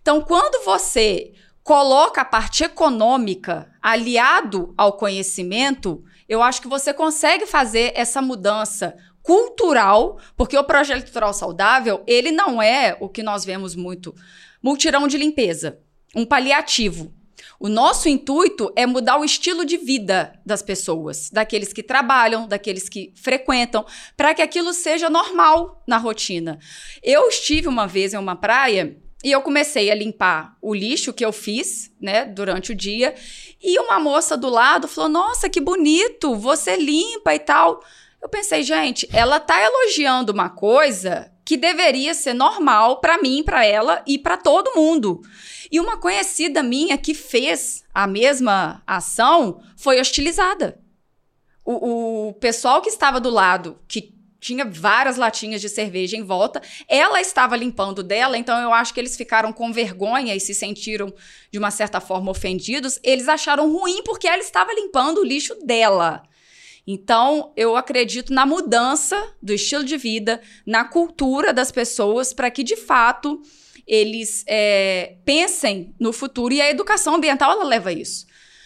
Então, 0.00 0.20
quando 0.22 0.64
você 0.64 1.32
coloca 1.62 2.22
a 2.22 2.24
parte 2.24 2.64
econômica 2.64 3.70
aliado 3.82 4.72
ao 4.76 4.94
conhecimento, 4.94 6.02
eu 6.28 6.42
acho 6.42 6.62
que 6.62 6.68
você 6.68 6.94
consegue 6.94 7.44
fazer 7.44 7.92
essa 7.94 8.22
mudança 8.22 8.96
cultural, 9.22 10.18
porque 10.34 10.56
o 10.56 10.64
projeto 10.64 11.04
litoral 11.04 11.34
saudável, 11.34 12.02
ele 12.06 12.32
não 12.32 12.62
é 12.62 12.96
o 13.00 13.08
que 13.08 13.22
nós 13.22 13.44
vemos 13.44 13.74
muito, 13.74 14.14
multirão 14.62 15.06
de 15.06 15.18
limpeza, 15.18 15.78
um 16.14 16.24
paliativo. 16.24 17.12
O 17.60 17.68
nosso 17.68 18.08
intuito 18.08 18.72
é 18.76 18.86
mudar 18.86 19.18
o 19.18 19.24
estilo 19.24 19.64
de 19.64 19.76
vida 19.76 20.38
das 20.46 20.62
pessoas, 20.62 21.28
daqueles 21.28 21.72
que 21.72 21.82
trabalham, 21.82 22.46
daqueles 22.46 22.88
que 22.88 23.12
frequentam, 23.16 23.84
para 24.16 24.32
que 24.32 24.40
aquilo 24.40 24.72
seja 24.72 25.10
normal 25.10 25.82
na 25.84 25.96
rotina. 25.96 26.60
Eu 27.02 27.28
estive 27.28 27.66
uma 27.66 27.88
vez 27.88 28.14
em 28.14 28.16
uma 28.16 28.36
praia 28.36 28.96
e 29.24 29.32
eu 29.32 29.42
comecei 29.42 29.90
a 29.90 29.94
limpar 29.94 30.56
o 30.62 30.72
lixo 30.72 31.12
que 31.12 31.24
eu 31.24 31.32
fiz, 31.32 31.90
né, 32.00 32.24
durante 32.24 32.70
o 32.70 32.76
dia, 32.76 33.16
e 33.60 33.76
uma 33.80 33.98
moça 33.98 34.36
do 34.36 34.48
lado 34.48 34.86
falou: 34.86 35.10
"Nossa, 35.10 35.48
que 35.48 35.60
bonito, 35.60 36.36
você 36.36 36.76
limpa 36.76 37.34
e 37.34 37.40
tal". 37.40 37.82
Eu 38.22 38.28
pensei, 38.28 38.62
gente, 38.62 39.08
ela 39.12 39.40
tá 39.40 39.60
elogiando 39.60 40.32
uma 40.32 40.48
coisa 40.48 41.32
que 41.48 41.56
deveria 41.56 42.12
ser 42.12 42.34
normal 42.34 43.00
para 43.00 43.16
mim, 43.16 43.42
para 43.42 43.64
ela 43.64 44.02
e 44.06 44.18
para 44.18 44.36
todo 44.36 44.76
mundo. 44.76 45.22
E 45.72 45.80
uma 45.80 45.96
conhecida 45.96 46.62
minha 46.62 46.98
que 46.98 47.14
fez 47.14 47.84
a 47.94 48.06
mesma 48.06 48.82
ação 48.86 49.62
foi 49.74 49.98
hostilizada. 49.98 50.78
O, 51.64 52.28
o 52.28 52.32
pessoal 52.34 52.82
que 52.82 52.90
estava 52.90 53.18
do 53.18 53.30
lado, 53.30 53.78
que 53.88 54.14
tinha 54.38 54.62
várias 54.66 55.16
latinhas 55.16 55.62
de 55.62 55.70
cerveja 55.70 56.18
em 56.18 56.22
volta. 56.22 56.60
Ela 56.86 57.18
estava 57.18 57.56
limpando 57.56 58.02
dela, 58.02 58.36
então 58.36 58.60
eu 58.60 58.72
acho 58.74 58.92
que 58.92 59.00
eles 59.00 59.16
ficaram 59.16 59.50
com 59.50 59.72
vergonha 59.72 60.36
e 60.36 60.40
se 60.40 60.54
sentiram 60.54 61.10
de 61.50 61.58
uma 61.58 61.70
certa 61.70 61.98
forma 61.98 62.30
ofendidos. 62.30 63.00
Eles 63.02 63.26
acharam 63.26 63.72
ruim 63.72 64.02
porque 64.04 64.28
ela 64.28 64.42
estava 64.42 64.70
limpando 64.74 65.22
o 65.22 65.24
lixo 65.24 65.54
dela. 65.64 66.27
Então, 66.90 67.52
eu 67.54 67.76
acredito 67.76 68.32
na 68.32 68.46
mudança 68.46 69.22
do 69.42 69.52
estilo 69.52 69.84
de 69.84 69.98
vida, 69.98 70.40
na 70.64 70.84
cultura 70.84 71.52
das 71.52 71.70
pessoas, 71.70 72.32
para 72.32 72.50
que, 72.50 72.64
de 72.64 72.76
fato, 72.76 73.42
eles 73.86 74.42
é, 74.48 75.16
pensem 75.22 75.94
no 76.00 76.14
futuro. 76.14 76.54
E 76.54 76.62
a 76.62 76.70
educação 76.70 77.16
ambiental, 77.16 77.52
ela 77.52 77.64
leva 77.64 77.92
isso. 77.92 78.24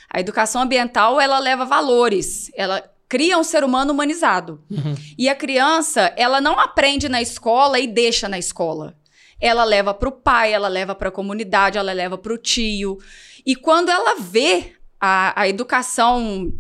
A 0.08 0.20
educação 0.20 0.62
ambiental, 0.62 1.20
ela 1.20 1.40
leva 1.40 1.64
valores, 1.64 2.48
ela 2.54 2.88
cria 3.08 3.36
um 3.36 3.42
ser 3.42 3.64
humano 3.64 3.92
humanizado. 3.92 4.62
Uhum. 4.70 4.94
E 5.18 5.28
a 5.28 5.34
criança, 5.34 6.12
ela 6.16 6.40
não 6.40 6.60
aprende 6.60 7.08
na 7.08 7.20
escola 7.20 7.80
e 7.80 7.88
deixa 7.88 8.28
na 8.28 8.38
escola. 8.38 8.96
Ela 9.40 9.64
leva 9.64 9.92
para 9.92 10.08
o 10.08 10.12
pai, 10.12 10.52
ela 10.52 10.68
leva 10.68 10.94
para 10.94 11.08
a 11.08 11.12
comunidade, 11.12 11.76
ela 11.76 11.92
leva 11.92 12.16
para 12.16 12.32
o 12.32 12.38
tio. 12.38 12.98
E 13.44 13.56
quando 13.56 13.90
ela 13.90 14.20
vê 14.20 14.74
a, 15.00 15.40
a 15.40 15.48
educação 15.48 16.52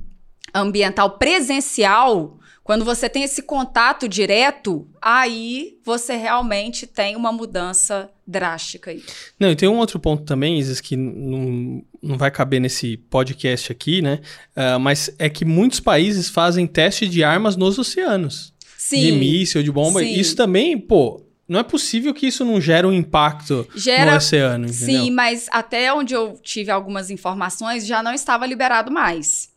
ambiental 0.54 1.18
presencial, 1.18 2.38
quando 2.64 2.84
você 2.84 3.08
tem 3.08 3.24
esse 3.24 3.42
contato 3.42 4.08
direto, 4.08 4.86
aí 5.00 5.78
você 5.84 6.14
realmente 6.16 6.86
tem 6.86 7.16
uma 7.16 7.32
mudança 7.32 8.08
drástica 8.26 8.92
aí. 8.92 9.02
Não, 9.38 9.50
e 9.50 9.56
tem 9.56 9.68
um 9.68 9.78
outro 9.78 9.98
ponto 9.98 10.22
também, 10.22 10.58
Isis, 10.58 10.80
que 10.80 10.96
não, 10.96 11.82
não 12.00 12.16
vai 12.16 12.30
caber 12.30 12.60
nesse 12.60 12.96
podcast 12.96 13.72
aqui, 13.72 14.00
né? 14.00 14.20
Ah, 14.54 14.78
mas 14.78 15.12
é 15.18 15.28
que 15.28 15.44
muitos 15.44 15.80
países 15.80 16.28
fazem 16.28 16.66
teste 16.66 17.08
de 17.08 17.24
armas 17.24 17.56
nos 17.56 17.78
oceanos. 17.78 18.52
Sim. 18.78 19.00
De 19.00 19.12
míssil, 19.12 19.62
de 19.62 19.72
bomba. 19.72 20.00
Sim. 20.00 20.14
Isso 20.14 20.36
também, 20.36 20.78
pô, 20.78 21.24
não 21.48 21.58
é 21.58 21.62
possível 21.64 22.14
que 22.14 22.26
isso 22.28 22.44
não 22.44 22.60
gere 22.60 22.86
um 22.86 22.92
impacto 22.92 23.66
Gera- 23.74 24.12
no 24.12 24.16
oceano, 24.16 24.66
entendeu? 24.66 25.04
Sim, 25.04 25.10
mas 25.10 25.48
até 25.50 25.92
onde 25.92 26.14
eu 26.14 26.38
tive 26.42 26.70
algumas 26.70 27.10
informações, 27.10 27.84
já 27.86 28.02
não 28.02 28.14
estava 28.14 28.46
liberado 28.46 28.90
mais. 28.90 29.51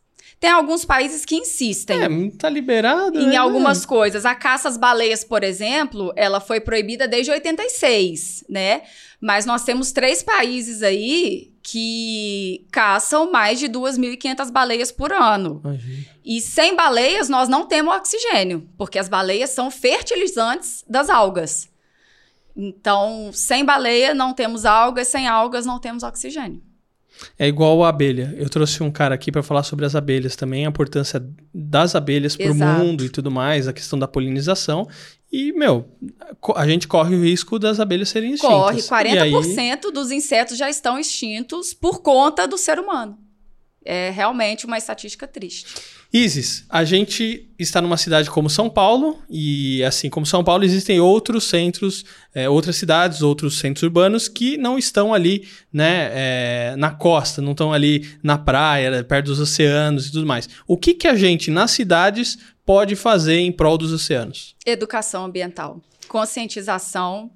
Tem 0.46 0.52
alguns 0.52 0.86
países 0.86 1.26
que 1.26 1.34
insistem. 1.34 2.04
É, 2.04 2.38
tá 2.38 2.48
liberado. 2.48 3.20
Em 3.20 3.30
né? 3.30 3.36
algumas 3.36 3.84
coisas. 3.84 4.28
A 4.28 4.36
caça 4.36 4.70
às 4.70 4.78
baleias, 4.78 5.24
por 5.24 5.44
exemplo, 5.44 6.14
ela 6.16 6.40
foi 6.40 6.60
proibida 6.60 7.08
desde 7.08 7.32
86, 7.32 8.46
né? 8.48 8.84
Mas 9.20 9.48
nós 9.48 9.64
temos 9.64 9.92
três 9.92 10.22
países 10.22 10.84
aí 10.84 11.52
que 11.64 12.64
caçam 12.72 13.32
mais 13.32 13.58
de 13.58 13.68
2.500 13.68 14.52
baleias 14.52 14.92
por 14.92 15.12
ano. 15.12 15.62
Imagina. 15.64 16.06
E 16.24 16.40
sem 16.40 16.76
baleias, 16.76 17.28
nós 17.28 17.50
não 17.50 17.66
temos 17.66 17.96
oxigênio, 17.96 18.70
porque 18.78 19.00
as 19.00 19.10
baleias 19.10 19.50
são 19.50 19.72
fertilizantes 19.72 20.86
das 20.88 21.10
algas. 21.10 21.68
Então, 22.56 23.32
sem 23.34 23.66
baleia, 23.66 24.14
não 24.14 24.32
temos 24.32 24.64
algas, 24.64 25.08
sem 25.08 25.28
algas, 25.28 25.66
não 25.66 25.80
temos 25.80 26.04
oxigênio. 26.04 26.62
É 27.40 27.48
igual 27.48 27.84
a 27.84 27.90
abelha. 27.90 28.34
Eu 28.38 28.50
trouxe 28.50 28.82
um 28.84 28.92
cara 28.92 29.16
aqui 29.16 29.32
para 29.32 29.42
falar 29.44 29.64
sobre 29.64 29.86
as 29.86 29.96
abelhas 29.96 30.36
também, 30.36 30.66
a 30.66 30.70
importância 30.70 31.26
das 31.54 31.96
abelhas 31.96 32.36
para 32.36 32.52
o 32.52 32.56
mundo 32.80 33.04
e 33.06 33.10
tudo 33.10 33.32
mais, 33.32 33.68
a 33.68 33.74
questão 33.74 33.98
da 33.98 34.08
polinização. 34.08 34.88
E, 35.32 35.52
meu, 35.54 35.86
a 36.56 36.68
gente 36.68 36.88
corre 36.88 37.16
o 37.16 37.24
risco 37.24 37.58
das 37.60 37.80
abelhas 37.80 38.10
serem 38.10 38.34
extintas. 38.34 38.56
Corre, 38.56 38.80
E 39.14 39.18
aí- 39.20 39.32
40% 39.32 39.92
dos 39.92 40.12
insetos 40.12 40.58
já 40.58 40.70
estão 40.70 40.98
extintos 41.00 41.74
por 41.74 42.02
conta 42.02 42.48
do 42.48 42.58
ser 42.58 42.80
humano. 42.80 43.18
É 43.84 44.10
realmente 44.12 44.66
uma 44.66 44.78
estatística 44.78 45.28
triste. 45.28 45.68
Isis, 46.12 46.66
a 46.70 46.84
gente 46.84 47.50
está 47.60 47.82
numa 47.82 47.98
cidade 47.98 48.30
como 48.30 48.50
São 48.50 48.70
Paulo, 48.70 49.22
e 49.30 49.84
assim 49.84 50.10
como 50.10 50.26
São 50.26 50.44
Paulo, 50.44 50.64
existem 50.64 51.00
outros 51.00 51.46
centros, 51.46 52.06
é, 52.34 52.48
outras 52.50 52.76
cidades, 52.76 53.22
outros 53.22 53.60
centros 53.60 53.84
urbanos 53.84 54.28
que 54.28 54.58
não 54.58 54.78
estão 54.78 55.14
ali 55.14 55.48
né, 55.72 56.10
é, 56.14 56.76
na 56.78 56.92
costa, 56.92 57.42
não 57.42 57.52
estão 57.52 57.74
ali 57.74 58.10
na 58.24 58.38
praia, 58.38 59.04
perto 59.04 59.28
dos 59.28 59.40
oceanos 59.40 60.08
e 60.08 60.12
tudo 60.12 60.26
mais. 60.26 60.48
O 60.68 60.78
que, 60.78 60.94
que 60.94 61.08
a 61.08 61.16
gente, 61.16 61.52
nas 61.52 61.72
cidades, 61.72 62.38
pode 62.66 62.96
fazer 62.96 63.40
em 63.40 63.52
prol 63.52 63.78
dos 63.78 63.92
oceanos? 63.92 64.56
Educação 64.66 65.26
ambiental, 65.26 65.82
conscientização, 66.08 67.30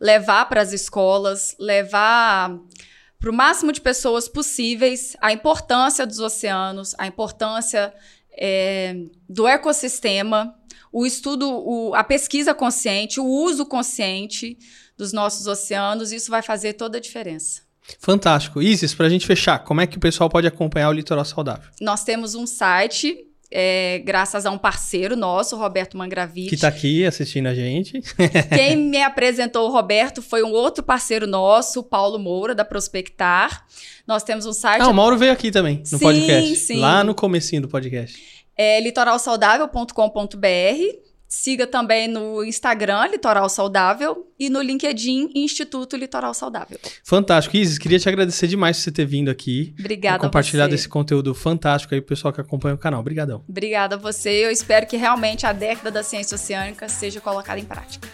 levar 0.00 0.48
para 0.48 0.60
as 0.60 0.72
escolas, 0.72 1.54
levar 1.58 2.56
para 3.22 3.30
o 3.30 3.32
máximo 3.34 3.70
de 3.72 3.80
pessoas 3.80 4.28
possíveis 4.28 5.16
a 5.20 5.32
importância 5.32 6.04
dos 6.04 6.18
oceanos, 6.18 6.92
a 6.98 7.06
importância 7.06 7.94
é, 8.36 8.96
do 9.28 9.46
ecossistema, 9.46 10.54
o 10.92 11.06
estudo, 11.06 11.48
o- 11.48 11.94
a 11.94 12.02
pesquisa 12.02 12.52
consciente, 12.52 13.20
o 13.20 13.24
uso 13.24 13.64
consciente 13.64 14.58
dos 14.98 15.12
nossos 15.12 15.46
oceanos, 15.46 16.10
isso 16.10 16.30
vai 16.30 16.42
fazer 16.42 16.72
toda 16.72 16.98
a 16.98 17.00
diferença. 17.00 17.62
Fantástico. 18.00 18.60
Isis, 18.60 18.92
para 18.94 19.06
a 19.06 19.08
gente 19.08 19.26
fechar, 19.26 19.60
como 19.60 19.80
é 19.80 19.86
que 19.86 19.96
o 19.96 20.00
pessoal 20.00 20.28
pode 20.28 20.46
acompanhar 20.46 20.88
o 20.88 20.92
Litoral 20.92 21.24
Saudável? 21.24 21.70
Nós 21.80 22.02
temos 22.04 22.34
um 22.34 22.46
site, 22.46 23.16
é, 23.52 24.00
graças 24.04 24.46
a 24.46 24.50
um 24.50 24.58
parceiro 24.58 25.16
nosso, 25.16 25.56
Roberto 25.56 25.96
Mangravite. 25.96 26.48
Que 26.48 26.54
está 26.54 26.68
aqui 26.68 27.04
assistindo 27.04 27.46
a 27.46 27.54
gente. 27.54 28.00
Quem 28.54 28.76
me 28.76 29.02
apresentou 29.02 29.68
o 29.68 29.72
Roberto 29.72 30.22
foi 30.22 30.42
um 30.42 30.52
outro 30.52 30.82
parceiro 30.82 31.26
nosso, 31.26 31.80
o 31.80 31.82
Paulo 31.82 32.18
Moura, 32.18 32.54
da 32.54 32.64
Prospectar. 32.64 33.64
Nós 34.06 34.22
temos 34.22 34.46
um 34.46 34.52
site, 34.52 34.82
Ah, 34.82 34.88
o 34.88 34.94
Mauro 34.94 35.16
veio 35.16 35.32
aqui 35.32 35.50
também, 35.50 35.78
no 35.78 35.86
Sim, 35.86 35.98
podcast. 35.98 36.56
sim. 36.56 36.80
Lá 36.80 37.04
no 37.04 37.14
comecinho 37.14 37.62
do 37.62 37.68
podcast. 37.68 38.20
é 38.56 38.80
litoralsaudável.com.br. 38.80 41.11
Siga 41.34 41.66
também 41.66 42.08
no 42.08 42.44
Instagram, 42.44 43.06
Litoral 43.06 43.48
Saudável, 43.48 44.30
e 44.38 44.50
no 44.50 44.60
LinkedIn, 44.60 45.30
Instituto 45.34 45.96
Litoral 45.96 46.34
Saudável. 46.34 46.78
Fantástico. 47.02 47.56
Isis, 47.56 47.78
queria 47.78 47.98
te 47.98 48.06
agradecer 48.06 48.46
demais 48.46 48.76
por 48.76 48.82
você 48.82 48.92
ter 48.92 49.06
vindo 49.06 49.30
aqui. 49.30 49.74
Obrigada 49.80 50.18
compartilhado 50.18 50.74
esse 50.74 50.86
conteúdo 50.86 51.34
fantástico 51.34 51.94
aí 51.94 52.02
pro 52.02 52.08
pessoal 52.10 52.34
que 52.34 52.40
acompanha 52.42 52.74
o 52.74 52.78
canal. 52.78 53.00
Obrigadão. 53.00 53.42
Obrigada 53.48 53.94
a 53.94 53.98
você. 53.98 54.44
Eu 54.44 54.50
espero 54.50 54.86
que 54.86 54.98
realmente 54.98 55.46
a 55.46 55.54
década 55.54 55.90
da 55.90 56.02
ciência 56.02 56.34
oceânica 56.34 56.86
seja 56.86 57.18
colocada 57.18 57.58
em 57.58 57.64
prática. 57.64 58.06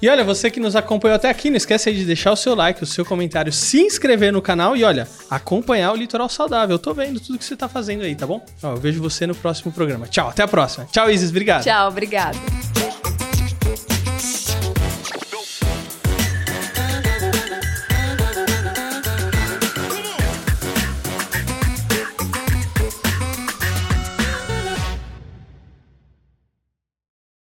E 0.00 0.08
olha, 0.08 0.22
você 0.24 0.50
que 0.50 0.60
nos 0.60 0.76
acompanhou 0.76 1.16
até 1.16 1.28
aqui, 1.28 1.50
não 1.50 1.56
esquece 1.56 1.88
aí 1.88 1.96
de 1.96 2.04
deixar 2.04 2.32
o 2.32 2.36
seu 2.36 2.54
like, 2.54 2.82
o 2.82 2.86
seu 2.86 3.04
comentário, 3.04 3.52
se 3.52 3.80
inscrever 3.80 4.32
no 4.32 4.42
canal 4.42 4.76
e 4.76 4.84
olha, 4.84 5.08
acompanhar 5.30 5.92
o 5.92 5.96
Litoral 5.96 6.28
Saudável. 6.28 6.74
Eu 6.74 6.78
tô 6.78 6.92
vendo 6.92 7.20
tudo 7.20 7.38
que 7.38 7.44
você 7.44 7.56
tá 7.56 7.68
fazendo 7.68 8.02
aí, 8.02 8.14
tá 8.14 8.26
bom? 8.26 8.44
Ó, 8.62 8.72
eu 8.72 8.76
vejo 8.76 9.00
você 9.00 9.26
no 9.26 9.34
próximo 9.34 9.72
programa. 9.72 10.06
Tchau, 10.06 10.28
até 10.28 10.42
a 10.42 10.48
próxima. 10.48 10.86
Tchau, 10.90 11.10
Isis, 11.10 11.30
obrigado. 11.30 11.64
Tchau, 11.64 11.88
obrigada. 11.88 12.36